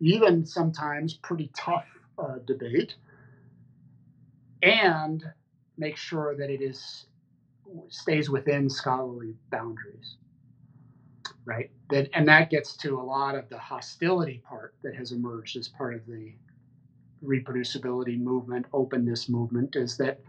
even 0.00 0.44
sometimes 0.46 1.14
pretty 1.14 1.50
tough 1.56 1.86
uh, 2.18 2.36
debate, 2.44 2.94
and 4.62 5.24
make 5.76 5.96
sure 5.96 6.36
that 6.36 6.50
it 6.50 6.62
is 6.62 7.06
stays 7.88 8.30
within 8.30 8.68
scholarly 8.68 9.34
boundaries? 9.50 10.16
Right? 11.44 11.70
That 11.90 12.08
and 12.14 12.26
that 12.28 12.50
gets 12.50 12.76
to 12.78 12.98
a 13.00 13.02
lot 13.02 13.34
of 13.34 13.48
the 13.48 13.58
hostility 13.58 14.42
part 14.48 14.74
that 14.82 14.94
has 14.94 15.12
emerged 15.12 15.56
as 15.56 15.68
part 15.68 15.94
of 15.94 16.06
the 16.06 16.32
reproducibility 17.24 18.20
movement, 18.20 18.66
openness 18.72 19.28
movement, 19.28 19.76
is 19.76 19.96
that 19.98 20.20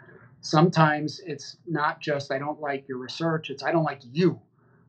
sometimes 0.41 1.21
it's 1.25 1.57
not 1.67 2.01
just 2.01 2.31
I 2.31 2.39
don't 2.39 2.61
like 2.61 2.87
your 2.87 2.97
research; 2.97 3.49
it's 3.49 3.63
I 3.63 3.71
don't 3.71 3.83
like 3.83 4.01
you, 4.11 4.39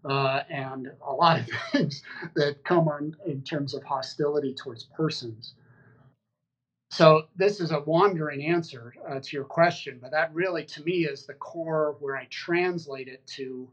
uh, 0.05 0.43
and 0.51 0.91
a 1.07 1.13
lot 1.13 1.41
of 1.41 1.49
things 1.73 2.03
that 2.37 2.65
come 2.65 2.89
on 2.89 3.17
in 3.27 3.43
terms 3.43 3.75
of 3.75 3.83
hostility 3.85 4.55
towards 4.55 4.85
persons. 4.85 5.55
So 6.91 7.25
this 7.37 7.61
is 7.61 7.73
a 7.73 7.81
wandering 7.81 8.45
answer 8.47 8.95
uh, 9.09 9.19
to 9.21 9.37
your 9.37 9.45
question, 9.45 9.99
but 10.01 10.13
that 10.13 10.33
really, 10.33 10.65
to 10.67 10.85
me, 10.85 11.07
is 11.07 11.27
the 11.27 11.35
core 11.35 11.97
where 11.99 12.17
I 12.17 12.27
translate 12.31 13.09
it 13.09 13.27
to 13.37 13.69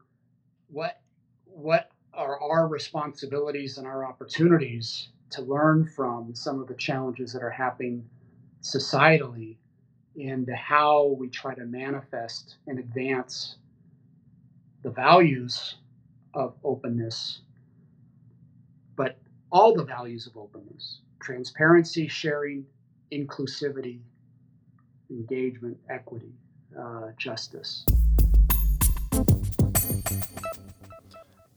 what 0.69 1.01
what 1.45 1.91
are 2.13 2.41
our 2.41 2.67
responsibilities 2.67 3.77
and 3.77 3.87
our 3.87 4.05
opportunities 4.05 5.09
to 5.29 5.41
learn 5.41 5.85
from 5.85 6.35
some 6.35 6.59
of 6.59 6.67
the 6.67 6.75
challenges 6.75 7.31
that 7.33 7.41
are 7.41 7.49
happening 7.49 8.07
societally 8.61 9.55
and 10.19 10.49
how 10.49 11.15
we 11.17 11.29
try 11.29 11.55
to 11.55 11.65
manifest 11.65 12.57
and 12.67 12.79
advance 12.79 13.55
the 14.83 14.89
values 14.89 15.75
of 16.33 16.55
openness, 16.63 17.41
but 18.95 19.17
all 19.51 19.73
the 19.73 19.83
values 19.83 20.27
of 20.27 20.35
openness 20.37 20.99
transparency, 21.21 22.07
sharing, 22.07 22.65
inclusivity, 23.11 23.99
engagement, 25.09 25.77
equity, 25.89 26.33
uh, 26.77 27.09
justice. 27.17 27.85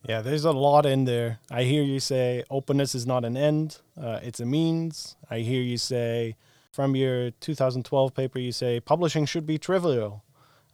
Yeah, 0.06 0.20
there's 0.20 0.44
a 0.44 0.52
lot 0.52 0.84
in 0.84 1.06
there. 1.06 1.38
I 1.50 1.62
hear 1.62 1.82
you 1.82 1.98
say 1.98 2.44
openness 2.50 2.94
is 2.94 3.06
not 3.06 3.24
an 3.24 3.38
end, 3.38 3.78
uh, 4.00 4.20
it's 4.22 4.38
a 4.38 4.44
means. 4.44 5.16
I 5.30 5.38
hear 5.38 5.62
you 5.62 5.78
say 5.78 6.36
from 6.72 6.94
your 6.94 7.30
2012 7.30 8.14
paper, 8.14 8.38
you 8.38 8.52
say 8.52 8.80
publishing 8.80 9.24
should 9.24 9.46
be 9.46 9.56
trivial. 9.56 10.22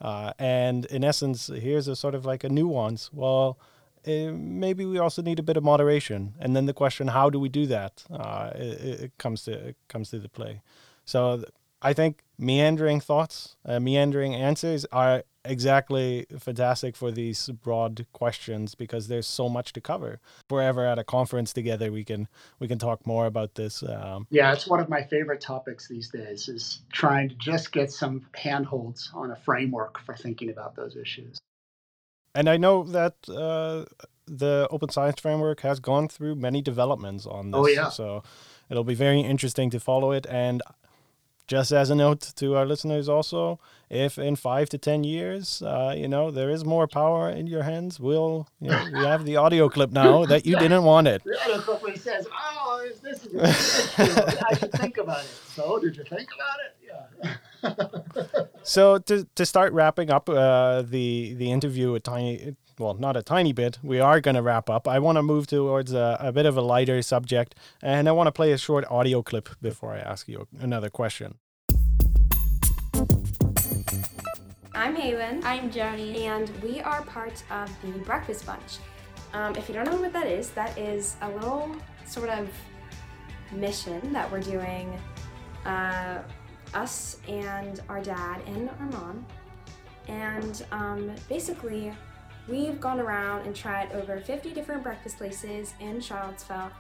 Uh, 0.00 0.32
and 0.38 0.86
in 0.86 1.04
essence, 1.04 1.46
here's 1.46 1.86
a 1.86 1.94
sort 1.94 2.14
of 2.14 2.24
like 2.24 2.42
a 2.42 2.48
nuance. 2.48 3.10
Well, 3.12 3.56
uh, 4.06 4.32
maybe 4.32 4.84
we 4.84 4.98
also 4.98 5.22
need 5.22 5.38
a 5.38 5.42
bit 5.42 5.56
of 5.56 5.62
moderation. 5.62 6.34
And 6.40 6.56
then 6.56 6.66
the 6.66 6.72
question, 6.72 7.08
how 7.08 7.30
do 7.30 7.38
we 7.38 7.48
do 7.48 7.66
that? 7.66 8.04
Uh, 8.10 8.50
it, 8.54 9.00
it, 9.00 9.18
comes 9.18 9.44
to 9.44 9.52
it 9.52 9.76
comes 9.88 10.10
to 10.10 10.18
the 10.18 10.28
play. 10.28 10.62
So 11.04 11.44
I 11.82 11.92
think 11.92 12.22
meandering 12.38 13.00
thoughts, 13.00 13.56
uh, 13.64 13.78
meandering 13.78 14.34
answers 14.34 14.86
are 14.86 15.22
exactly 15.44 16.26
fantastic 16.38 16.96
for 16.96 17.10
these 17.10 17.48
broad 17.48 18.06
questions 18.12 18.74
because 18.74 19.08
there's 19.08 19.26
so 19.26 19.48
much 19.48 19.72
to 19.72 19.80
cover. 19.80 20.20
If 20.40 20.50
we're 20.50 20.62
ever 20.62 20.86
at 20.86 20.98
a 20.98 21.04
conference 21.04 21.52
together, 21.52 21.90
we 21.90 22.04
can 22.04 22.28
we 22.58 22.68
can 22.68 22.78
talk 22.78 23.06
more 23.06 23.26
about 23.26 23.54
this. 23.54 23.82
Um, 23.82 24.26
yeah, 24.30 24.52
it's 24.52 24.66
one 24.66 24.80
of 24.80 24.88
my 24.88 25.02
favorite 25.02 25.40
topics 25.40 25.88
these 25.88 26.08
days. 26.08 26.48
Is 26.48 26.80
trying 26.92 27.28
to 27.30 27.34
just 27.36 27.72
get 27.72 27.90
some 27.90 28.26
handholds 28.34 29.10
on 29.14 29.30
a 29.30 29.36
framework 29.36 30.00
for 30.00 30.14
thinking 30.14 30.50
about 30.50 30.76
those 30.76 30.96
issues. 30.96 31.38
And 32.34 32.48
I 32.48 32.56
know 32.56 32.84
that 32.84 33.16
uh, 33.28 33.86
the 34.26 34.68
Open 34.70 34.88
Science 34.88 35.20
Framework 35.20 35.60
has 35.60 35.80
gone 35.80 36.08
through 36.08 36.36
many 36.36 36.62
developments 36.62 37.26
on 37.26 37.52
oh, 37.54 37.66
this. 37.66 37.78
Oh 37.78 37.82
yeah. 37.82 37.88
So 37.88 38.22
it'll 38.68 38.84
be 38.84 38.94
very 38.94 39.20
interesting 39.20 39.68
to 39.70 39.80
follow 39.80 40.12
it 40.12 40.26
and 40.28 40.62
just 41.50 41.72
as 41.72 41.90
a 41.90 41.96
note 41.96 42.20
to 42.36 42.54
our 42.54 42.64
listeners 42.64 43.08
also 43.08 43.58
if 43.90 44.18
in 44.18 44.36
five 44.36 44.68
to 44.68 44.78
ten 44.78 45.02
years 45.02 45.62
uh, 45.62 45.92
you 45.96 46.06
know 46.06 46.30
there 46.30 46.48
is 46.48 46.64
more 46.64 46.86
power 46.86 47.28
in 47.28 47.48
your 47.48 47.64
hands 47.64 47.98
we'll 47.98 48.46
you 48.60 48.70
know, 48.70 48.84
we 48.94 49.00
have 49.00 49.24
the 49.24 49.36
audio 49.36 49.68
clip 49.68 49.90
now 49.90 50.24
that 50.32 50.46
you 50.46 50.56
didn't 50.56 50.84
want 50.84 51.08
it. 51.08 51.20
He 51.24 51.98
says 51.98 52.24
oh 52.32 52.88
this 53.02 53.26
is 53.26 53.34
i 54.48 54.54
should 54.54 54.72
think 54.72 54.98
about 54.98 55.24
it? 55.24 55.30
So 55.56 55.80
did 55.80 55.96
you 55.96 56.04
think 56.04 56.28
about 56.38 56.58
it? 56.64 56.72
Yeah. 56.88 57.74
So 58.62 58.98
to, 58.98 59.26
to 59.34 59.44
start 59.46 59.72
wrapping 59.72 60.10
up 60.10 60.28
uh, 60.28 60.82
the 60.82 61.34
the 61.34 61.50
interview 61.50 61.94
a 61.94 62.00
tiny 62.00 62.54
well, 62.80 62.94
not 62.94 63.16
a 63.16 63.22
tiny 63.22 63.52
bit. 63.52 63.78
We 63.82 64.00
are 64.00 64.20
going 64.20 64.34
to 64.34 64.42
wrap 64.42 64.70
up. 64.70 64.88
I 64.88 64.98
want 64.98 65.16
to 65.16 65.22
move 65.22 65.46
towards 65.46 65.92
a, 65.92 66.16
a, 66.18 66.32
bit 66.32 66.46
of 66.46 66.56
a 66.56 66.62
lighter 66.62 67.02
subject, 67.02 67.54
and 67.82 68.08
I 68.08 68.12
want 68.12 68.26
to 68.26 68.32
play 68.32 68.52
a 68.52 68.58
short 68.58 68.84
audio 68.90 69.22
clip 69.22 69.50
before 69.60 69.92
I 69.92 69.98
ask 69.98 70.26
you 70.28 70.48
another 70.58 70.88
question. 70.88 71.34
I'm 74.74 74.96
Haven. 74.96 75.42
I'm 75.44 75.70
Joni. 75.70 76.22
And 76.22 76.50
we 76.62 76.80
are 76.80 77.02
part 77.02 77.42
of 77.50 77.70
the 77.82 77.98
Breakfast 77.98 78.46
Bunch. 78.46 78.78
Um, 79.34 79.54
if 79.56 79.68
you 79.68 79.74
don't 79.74 79.84
know 79.84 80.00
what 80.00 80.14
that 80.14 80.26
is, 80.26 80.50
that 80.50 80.76
is 80.78 81.16
a 81.20 81.28
little 81.30 81.76
sort 82.06 82.30
of 82.30 82.48
mission 83.52 84.12
that 84.12 84.30
we're 84.32 84.40
doing 84.40 84.98
uh, 85.66 86.22
us 86.72 87.18
and 87.28 87.80
our 87.90 88.00
dad 88.00 88.40
and 88.46 88.70
our 88.70 88.86
mom. 88.86 89.26
And 90.08 90.64
um, 90.72 91.14
basically, 91.28 91.92
we've 92.50 92.80
gone 92.80 93.00
around 93.00 93.46
and 93.46 93.54
tried 93.54 93.92
over 93.92 94.18
50 94.18 94.52
different 94.52 94.82
breakfast 94.82 95.18
places 95.18 95.74
in 95.80 96.00
Charlottesville, 96.00 96.70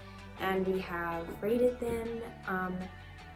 and 0.40 0.66
we 0.66 0.80
have 0.80 1.26
rated 1.40 1.78
them. 1.80 2.08
Um, 2.48 2.76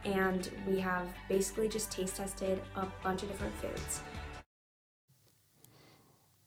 and 0.05 0.51
we 0.67 0.79
have 0.79 1.07
basically 1.27 1.67
just 1.67 1.91
taste 1.91 2.17
tested 2.17 2.61
a 2.75 2.85
bunch 3.03 3.23
of 3.23 3.29
different 3.29 3.55
foods. 3.55 4.01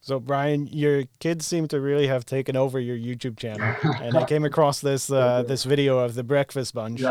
So, 0.08 0.18
Brian, 0.18 0.68
your 0.68 1.04
kids 1.20 1.46
seem 1.46 1.68
to 1.68 1.82
really 1.82 2.06
have 2.06 2.24
taken 2.24 2.56
over 2.56 2.80
your 2.80 2.96
YouTube 2.96 3.38
channel, 3.38 3.76
and 4.00 4.16
I 4.16 4.24
came 4.24 4.42
across 4.42 4.80
this 4.80 5.12
uh, 5.12 5.42
this 5.46 5.64
video 5.64 5.98
of 5.98 6.14
the 6.14 6.24
breakfast 6.24 6.72
bunch, 6.72 7.02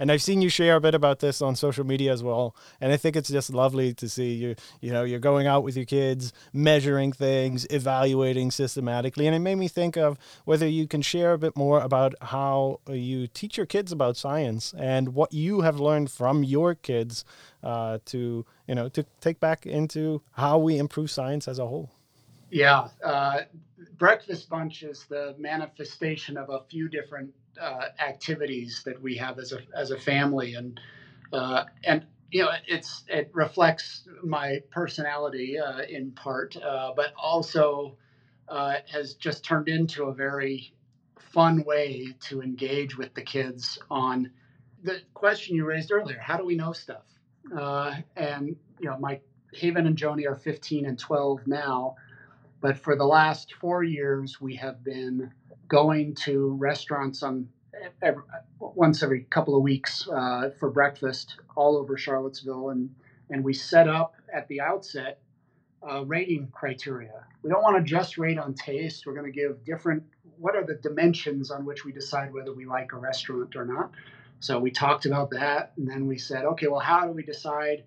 and 0.00 0.10
I've 0.10 0.22
seen 0.22 0.40
you 0.40 0.48
share 0.48 0.76
a 0.76 0.80
bit 0.80 0.94
about 0.94 1.18
this 1.18 1.42
on 1.42 1.54
social 1.54 1.84
media 1.84 2.14
as 2.14 2.22
well. 2.22 2.56
And 2.80 2.94
I 2.94 2.96
think 2.96 3.14
it's 3.14 3.28
just 3.28 3.52
lovely 3.52 3.92
to 3.92 4.08
see 4.08 4.32
you. 4.32 4.54
You 4.80 4.90
know, 4.90 5.04
you're 5.04 5.18
going 5.18 5.46
out 5.46 5.64
with 5.64 5.76
your 5.76 5.84
kids, 5.84 6.32
measuring 6.54 7.12
things, 7.12 7.66
evaluating 7.68 8.50
systematically, 8.50 9.26
and 9.26 9.36
it 9.36 9.40
made 9.40 9.56
me 9.56 9.68
think 9.68 9.98
of 9.98 10.16
whether 10.46 10.66
you 10.66 10.88
can 10.88 11.02
share 11.02 11.34
a 11.34 11.38
bit 11.38 11.58
more 11.58 11.82
about 11.82 12.14
how 12.22 12.80
you 12.88 13.26
teach 13.26 13.58
your 13.58 13.66
kids 13.66 13.92
about 13.92 14.16
science 14.16 14.72
and 14.78 15.12
what 15.12 15.30
you 15.30 15.60
have 15.60 15.78
learned 15.78 16.10
from 16.10 16.42
your 16.42 16.74
kids 16.74 17.22
uh, 17.62 17.98
to 18.06 18.46
you 18.66 18.74
know 18.74 18.88
to 18.88 19.04
take 19.20 19.40
back 19.40 19.66
into 19.66 20.22
how 20.36 20.56
we 20.56 20.78
improve 20.78 21.10
science 21.10 21.46
as 21.46 21.58
a 21.58 21.66
whole. 21.66 21.90
Yeah, 22.50 22.88
uh, 23.04 23.40
breakfast 23.98 24.48
bunch 24.48 24.82
is 24.82 25.04
the 25.08 25.34
manifestation 25.38 26.36
of 26.36 26.48
a 26.50 26.60
few 26.70 26.88
different 26.88 27.32
uh, 27.60 27.86
activities 27.98 28.82
that 28.84 29.00
we 29.02 29.16
have 29.16 29.38
as 29.38 29.52
a 29.52 29.58
as 29.76 29.90
a 29.90 29.98
family, 29.98 30.54
and 30.54 30.78
uh, 31.32 31.64
and 31.84 32.06
you 32.30 32.42
know 32.44 32.50
it's 32.68 33.04
it 33.08 33.30
reflects 33.32 34.08
my 34.22 34.60
personality 34.70 35.58
uh, 35.58 35.82
in 35.88 36.12
part, 36.12 36.56
uh, 36.58 36.92
but 36.94 37.12
also 37.20 37.96
uh, 38.48 38.76
has 38.92 39.14
just 39.14 39.44
turned 39.44 39.68
into 39.68 40.04
a 40.04 40.14
very 40.14 40.72
fun 41.18 41.64
way 41.64 42.14
to 42.20 42.42
engage 42.42 42.96
with 42.96 43.12
the 43.14 43.22
kids 43.22 43.78
on 43.90 44.30
the 44.84 45.00
question 45.14 45.56
you 45.56 45.64
raised 45.64 45.90
earlier: 45.90 46.18
How 46.20 46.36
do 46.36 46.44
we 46.44 46.54
know 46.54 46.72
stuff? 46.72 47.04
and 48.16 48.56
you 48.80 48.88
know, 48.88 48.98
my 48.98 49.20
Haven 49.52 49.86
and 49.86 49.96
Joni 49.96 50.26
are 50.28 50.36
15 50.36 50.86
and 50.86 50.98
12 50.98 51.46
now 51.46 51.96
but 52.60 52.78
for 52.78 52.96
the 52.96 53.04
last 53.04 53.54
four 53.60 53.82
years, 53.82 54.40
we 54.40 54.56
have 54.56 54.82
been 54.84 55.32
going 55.68 56.14
to 56.14 56.54
restaurants 56.58 57.22
on 57.22 57.48
every, 58.02 58.22
once 58.60 59.02
every 59.02 59.22
couple 59.30 59.56
of 59.56 59.62
weeks 59.62 60.08
uh, 60.08 60.50
for 60.58 60.70
breakfast 60.70 61.36
all 61.56 61.76
over 61.76 61.96
Charlottesville, 61.96 62.70
and 62.70 62.90
and 63.30 63.44
we 63.44 63.52
set 63.52 63.88
up 63.88 64.14
at 64.32 64.46
the 64.48 64.60
outset 64.60 65.20
uh, 65.88 66.04
rating 66.04 66.48
criteria. 66.52 67.24
We 67.42 67.50
don't 67.50 67.62
want 67.62 67.76
to 67.76 67.82
just 67.82 68.18
rate 68.18 68.38
on 68.38 68.54
taste. 68.54 69.06
We're 69.06 69.14
going 69.14 69.30
to 69.30 69.32
give 69.32 69.64
different. 69.64 70.04
What 70.38 70.56
are 70.56 70.64
the 70.64 70.74
dimensions 70.74 71.50
on 71.50 71.64
which 71.64 71.84
we 71.84 71.92
decide 71.92 72.32
whether 72.32 72.52
we 72.52 72.66
like 72.66 72.92
a 72.92 72.98
restaurant 72.98 73.56
or 73.56 73.64
not? 73.64 73.90
So 74.40 74.58
we 74.58 74.70
talked 74.70 75.06
about 75.06 75.30
that, 75.30 75.72
and 75.76 75.88
then 75.88 76.06
we 76.06 76.18
said, 76.18 76.44
okay, 76.44 76.66
well, 76.68 76.80
how 76.80 77.06
do 77.06 77.12
we 77.12 77.22
decide 77.22 77.84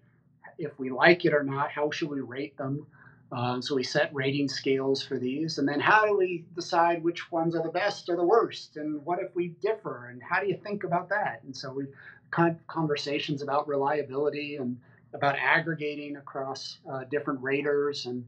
if 0.58 0.78
we 0.80 0.90
like 0.90 1.26
it 1.26 1.34
or 1.34 1.44
not? 1.44 1.72
How 1.72 1.92
should 1.92 2.10
we 2.10 2.22
rate 2.22 2.58
them? 2.58 2.88
Um, 3.32 3.62
so 3.62 3.76
we 3.76 3.84
set 3.84 4.14
rating 4.14 4.48
scales 4.48 5.04
for 5.04 5.20
these, 5.20 5.60
and 5.60 5.68
then 5.68 5.80
how 5.80 6.06
do 6.06 6.18
we 6.18 6.46
decide 6.56 7.04
which 7.04 7.32
ones 7.32 7.56
are 7.56 7.62
the 7.62 7.70
best 7.70 8.10
or 8.10 8.16
the 8.16 8.24
worst, 8.24 8.78
and 8.78 9.06
what 9.06 9.20
if 9.20 9.36
we 9.36 9.50
differ, 9.62 10.08
and 10.08 10.22
how 10.24 10.40
do 10.40 10.48
you 10.48 10.58
think 10.64 10.84
about 10.84 11.10
that? 11.10 11.42
And 11.44 11.56
so 11.56 11.72
we 11.72 11.86
kind 12.32 12.56
of 12.56 12.68
conversations 12.68 13.42
about 13.42 13.68
reliability 13.68 14.56
and 14.56 14.78
about 15.14 15.36
aggregating 15.38 16.18
across 16.18 16.80
uh, 16.92 17.04
different 17.06 17.42
raters 17.42 18.06
and 18.06 18.26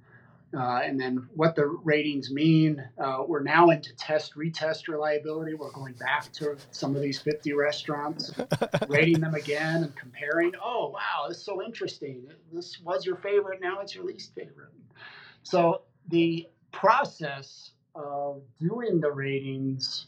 uh, 0.57 0.81
and 0.83 0.99
then 0.99 1.27
what 1.33 1.55
the 1.55 1.65
ratings 1.65 2.31
mean. 2.31 2.83
Uh, 3.01 3.23
we're 3.25 3.41
now 3.41 3.69
into 3.69 3.95
test 3.95 4.35
retest 4.35 4.87
reliability. 4.87 5.53
We're 5.53 5.71
going 5.71 5.93
back 5.93 6.31
to 6.33 6.57
some 6.71 6.95
of 6.95 7.01
these 7.01 7.19
50 7.19 7.53
restaurants, 7.53 8.33
rating 8.87 9.21
them 9.21 9.35
again 9.35 9.83
and 9.83 9.95
comparing. 9.95 10.51
Oh, 10.61 10.89
wow, 10.89 11.27
this 11.27 11.37
is 11.37 11.43
so 11.43 11.63
interesting. 11.63 12.27
This 12.51 12.79
was 12.81 13.05
your 13.05 13.15
favorite, 13.17 13.61
now 13.61 13.79
it's 13.79 13.95
your 13.95 14.03
least 14.03 14.35
favorite. 14.35 14.71
So 15.43 15.83
the 16.09 16.47
process 16.71 17.71
of 17.95 18.41
doing 18.59 18.99
the 18.99 19.11
ratings 19.11 20.07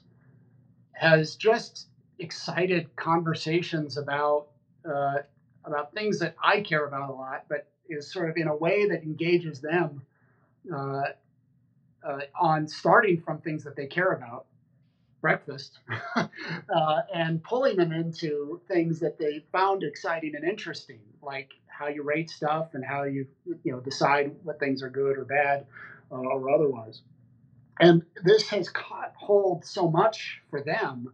has 0.94 1.36
just 1.36 1.88
excited 2.20 2.94
conversations 2.96 3.98
about 3.98 4.48
uh, 4.86 5.20
about 5.66 5.94
things 5.94 6.20
that 6.20 6.36
I 6.44 6.60
care 6.62 6.86
about 6.86 7.10
a 7.10 7.14
lot, 7.14 7.46
but 7.48 7.68
is 7.90 8.12
sort 8.12 8.30
of 8.30 8.38
in 8.38 8.48
a 8.48 8.56
way 8.56 8.88
that 8.90 9.04
engages 9.04 9.62
them 9.62 10.02
uh, 10.74 11.04
uh, 12.04 12.20
on 12.40 12.68
starting 12.68 13.22
from 13.22 13.40
things 13.40 13.64
that 13.64 13.76
they 13.76 13.88
care 13.88 14.12
about, 14.14 14.46
breakfast, 15.22 15.80
uh, 16.16 17.02
and 17.14 17.44
pulling 17.44 17.78
them 17.78 17.92
into 17.92 18.62
things 18.68 19.00
that 19.00 19.18
they 19.18 19.44
found 19.52 19.84
exciting 19.84 20.36
and 20.36 20.44
interesting, 20.46 21.00
like 21.22 21.52
how 21.68 21.88
you 21.88 22.04
rate 22.04 22.30
stuff 22.30 22.70
and 22.74 22.86
how 22.86 23.04
you 23.04 23.28
you 23.64 23.72
know 23.72 23.80
decide 23.80 24.32
what 24.44 24.60
things 24.60 24.84
are 24.84 24.90
good 24.90 25.18
or 25.18 25.26
bad 25.26 25.66
uh, 26.12 26.16
or 26.16 26.50
otherwise. 26.52 27.02
And 27.80 28.04
this 28.24 28.50
has 28.50 28.70
caught 28.70 29.14
hold 29.16 29.66
so 29.66 29.90
much 29.90 30.42
for 30.50 30.62
them 30.62 31.14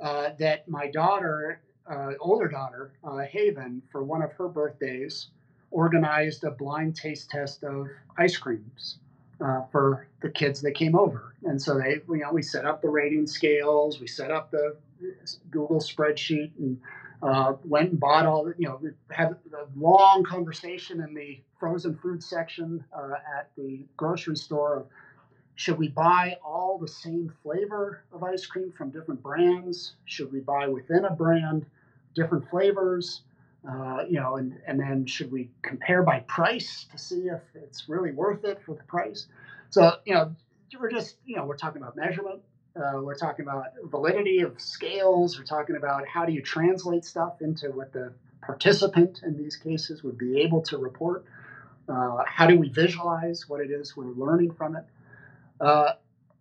uh, 0.00 0.30
that 0.38 0.68
my 0.68 0.90
daughter, 0.90 1.60
uh, 1.90 2.12
older 2.20 2.48
daughter, 2.48 2.92
Haven, 3.30 3.82
for 3.92 4.04
one 4.04 4.22
of 4.22 4.32
her 4.34 4.48
birthdays, 4.48 5.28
organized 5.70 6.44
a 6.44 6.50
blind 6.50 6.96
taste 6.96 7.30
test 7.30 7.62
of 7.64 7.88
ice 8.18 8.36
creams 8.36 8.98
uh, 9.40 9.62
for 9.72 10.06
the 10.20 10.28
kids 10.28 10.60
that 10.62 10.72
came 10.72 10.94
over. 10.94 11.34
And 11.44 11.60
so 11.60 11.78
they, 11.78 12.00
you 12.08 12.18
know, 12.18 12.32
we 12.32 12.42
set 12.42 12.64
up 12.64 12.82
the 12.82 12.88
rating 12.88 13.26
scales, 13.26 14.00
we 14.00 14.06
set 14.06 14.30
up 14.30 14.50
the 14.50 14.76
Google 15.50 15.80
spreadsheet, 15.80 16.50
and 16.58 16.78
uh, 17.22 17.54
went 17.64 17.90
and 17.90 18.00
bought 18.00 18.26
all. 18.26 18.44
The, 18.44 18.54
you 18.58 18.68
know, 18.68 18.80
had 19.10 19.32
a 19.32 19.78
long 19.78 20.24
conversation 20.24 21.00
in 21.00 21.14
the 21.14 21.40
frozen 21.58 21.96
food 21.96 22.22
section 22.22 22.84
uh, 22.92 23.14
at 23.38 23.50
the 23.56 23.84
grocery 23.96 24.36
store 24.36 24.78
of 24.78 24.86
should 25.54 25.76
we 25.76 25.88
buy 25.88 26.38
all 26.42 26.78
the 26.78 26.88
same 26.88 27.30
flavor 27.42 28.02
of 28.12 28.22
ice 28.22 28.46
cream 28.46 28.72
from 28.72 28.88
different 28.90 29.22
brands? 29.22 29.92
Should 30.06 30.32
we 30.32 30.40
buy 30.40 30.68
within 30.68 31.04
a 31.04 31.10
brand 31.10 31.66
different 32.14 32.48
flavors? 32.48 33.22
Uh, 33.68 34.04
you 34.08 34.18
know, 34.18 34.36
and, 34.36 34.58
and 34.66 34.80
then 34.80 35.04
should 35.06 35.30
we 35.30 35.50
compare 35.62 36.02
by 36.02 36.20
price 36.20 36.86
to 36.90 36.96
see 36.96 37.28
if 37.28 37.42
it's 37.54 37.88
really 37.88 38.10
worth 38.10 38.44
it 38.44 38.58
for 38.64 38.74
the 38.74 38.82
price? 38.84 39.26
So, 39.68 39.96
you 40.06 40.14
know, 40.14 40.34
we're 40.78 40.90
just, 40.90 41.16
you 41.26 41.36
know, 41.36 41.44
we're 41.44 41.56
talking 41.56 41.82
about 41.82 41.96
measurement. 41.96 42.40
Uh, 42.74 43.00
we're 43.02 43.16
talking 43.16 43.44
about 43.44 43.66
validity 43.84 44.40
of 44.40 44.58
scales. 44.60 45.38
We're 45.38 45.44
talking 45.44 45.76
about 45.76 46.08
how 46.08 46.24
do 46.24 46.32
you 46.32 46.40
translate 46.40 47.04
stuff 47.04 47.42
into 47.42 47.70
what 47.70 47.92
the 47.92 48.12
participant 48.40 49.20
in 49.24 49.36
these 49.36 49.56
cases 49.56 50.02
would 50.02 50.16
be 50.16 50.40
able 50.40 50.62
to 50.62 50.78
report. 50.78 51.26
Uh, 51.88 52.22
how 52.26 52.46
do 52.46 52.56
we 52.56 52.68
visualize 52.68 53.48
what 53.48 53.60
it 53.60 53.70
is 53.70 53.96
we're 53.96 54.04
learning 54.12 54.52
from 54.52 54.76
it? 54.76 54.84
Uh, 55.60 55.92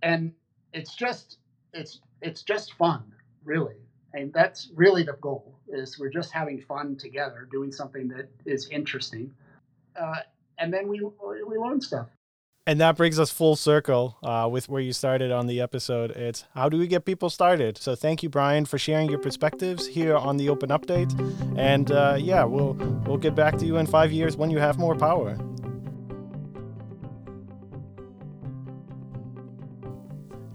and 0.01 0.32
it's 0.71 0.95
just 0.95 1.38
it's 1.73 1.99
it's 2.21 2.43
just 2.43 2.73
fun, 2.75 3.03
really 3.43 3.75
and 4.13 4.34
that's 4.34 4.69
really 4.75 5.03
the 5.03 5.17
goal 5.21 5.59
is 5.71 5.99
we're 5.99 6.10
just 6.10 6.32
having 6.32 6.62
fun 6.62 6.95
together 6.95 7.47
doing 7.51 7.71
something 7.71 8.08
that 8.10 8.29
is 8.45 8.67
interesting. 8.69 9.32
Uh, 9.99 10.17
and 10.58 10.73
then 10.73 10.88
we 10.88 11.01
we 11.01 11.58
learn 11.58 11.82
stuff. 11.82 12.08
And 12.67 12.79
that 12.82 12.97
brings 12.97 13.19
us 13.19 13.32
full 13.32 13.55
circle 13.55 14.17
uh, 14.21 14.47
with 14.51 14.69
where 14.69 14.82
you 14.82 14.93
started 14.93 15.32
on 15.32 15.47
the 15.47 15.60
episode. 15.60 16.12
It's 16.12 16.45
how 16.53 16.69
do 16.69 16.77
we 16.77 16.86
get 16.86 17.03
people 17.03 17.32
started? 17.32 17.79
So 17.79 17.95
thank 17.95 18.21
you 18.21 18.29
brian 18.29 18.65
for 18.65 18.77
sharing 18.77 19.10
your 19.10 19.17
perspectives 19.17 19.88
here 19.88 20.15
on 20.15 20.38
the 20.38 20.49
open 20.49 20.69
update. 20.69 21.12
And 21.58 21.91
uh, 21.91 22.17
yeah 22.19 22.43
we'll 22.43 22.73
we'll 23.08 23.17
get 23.17 23.34
back 23.34 23.58
to 23.58 23.65
you 23.65 23.77
in 23.77 23.88
five 23.88 24.12
years 24.12 24.38
when 24.38 24.51
you 24.51 24.60
have 24.60 24.77
more 24.77 24.95
power 24.95 25.36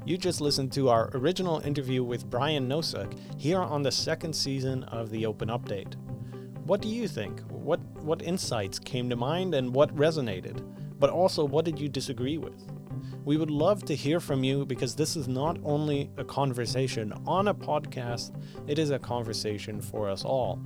You 0.07 0.19
just 0.19 0.43
listened 0.43 0.71
to 0.73 0.91
our 0.91 1.09
original 1.15 1.61
interview 1.61 2.05
with 2.05 2.29
Brian 2.29 2.69
Nosek 2.69 3.19
here 3.39 3.61
on 3.61 3.83
the 3.83 3.91
second 3.91 4.35
season 4.35 4.85
of 4.85 5.09
the 5.09 5.25
Open 5.25 5.49
Update. 5.49 5.95
What 6.67 6.83
do 6.83 6.89
you 6.89 7.09
think? 7.09 7.41
What 7.49 7.81
what 8.03 8.21
insights 8.21 8.79
came 8.79 9.09
to 9.09 9.17
mind 9.17 9.55
and 9.55 9.75
what 9.75 9.97
resonated? 9.97 10.63
But 10.99 11.09
also 11.09 11.43
what 11.43 11.65
did 11.65 11.81
you 11.81 11.89
disagree 11.89 12.37
with? 12.37 12.71
We 13.25 13.39
would 13.39 13.51
love 13.51 13.83
to 13.87 13.97
hear 13.97 14.21
from 14.21 14.45
you 14.45 14.67
because 14.67 14.95
this 14.95 15.17
is 15.17 15.27
not 15.27 15.57
only 15.65 16.11
a 16.19 16.25
conversation 16.25 17.15
on 17.27 17.49
a 17.49 17.55
podcast, 17.55 18.39
it 18.67 18.79
is 18.79 18.91
a 18.91 18.99
conversation 18.99 19.81
for 19.81 20.11
us 20.11 20.23
all. 20.23 20.61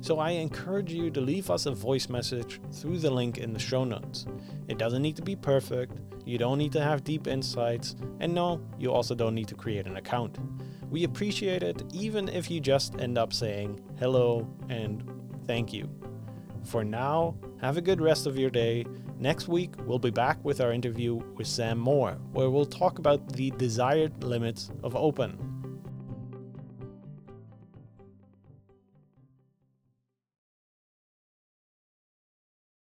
So 0.00 0.18
I 0.18 0.30
encourage 0.30 0.90
you 0.90 1.10
to 1.10 1.20
leave 1.20 1.50
us 1.50 1.66
a 1.66 1.72
voice 1.72 2.08
message 2.08 2.58
through 2.72 3.00
the 3.00 3.10
link 3.10 3.36
in 3.36 3.52
the 3.52 3.60
show 3.60 3.84
notes. 3.84 4.24
It 4.66 4.78
doesn't 4.78 5.02
need 5.02 5.16
to 5.16 5.22
be 5.22 5.36
perfect, 5.36 5.98
you 6.24 6.38
don't 6.38 6.58
need 6.58 6.72
to 6.72 6.80
have 6.80 7.04
deep 7.04 7.26
insights, 7.26 7.96
and 8.20 8.34
no, 8.34 8.60
you 8.78 8.92
also 8.92 9.14
don't 9.14 9.34
need 9.34 9.48
to 9.48 9.54
create 9.54 9.86
an 9.86 9.96
account. 9.96 10.38
We 10.90 11.04
appreciate 11.04 11.62
it 11.62 11.82
even 11.92 12.28
if 12.28 12.50
you 12.50 12.60
just 12.60 13.00
end 13.00 13.16
up 13.16 13.32
saying 13.32 13.80
hello 13.98 14.46
and 14.68 15.02
thank 15.46 15.72
you. 15.72 15.88
For 16.64 16.84
now, 16.84 17.36
have 17.60 17.76
a 17.76 17.80
good 17.80 18.00
rest 18.00 18.26
of 18.26 18.38
your 18.38 18.50
day. 18.50 18.84
Next 19.18 19.48
week, 19.48 19.74
we'll 19.86 19.98
be 19.98 20.10
back 20.10 20.44
with 20.44 20.60
our 20.60 20.72
interview 20.72 21.14
with 21.14 21.46
Sam 21.46 21.78
Moore, 21.78 22.18
where 22.32 22.50
we'll 22.50 22.66
talk 22.66 22.98
about 22.98 23.32
the 23.32 23.50
desired 23.52 24.22
limits 24.22 24.70
of 24.82 24.94
open. 24.94 25.51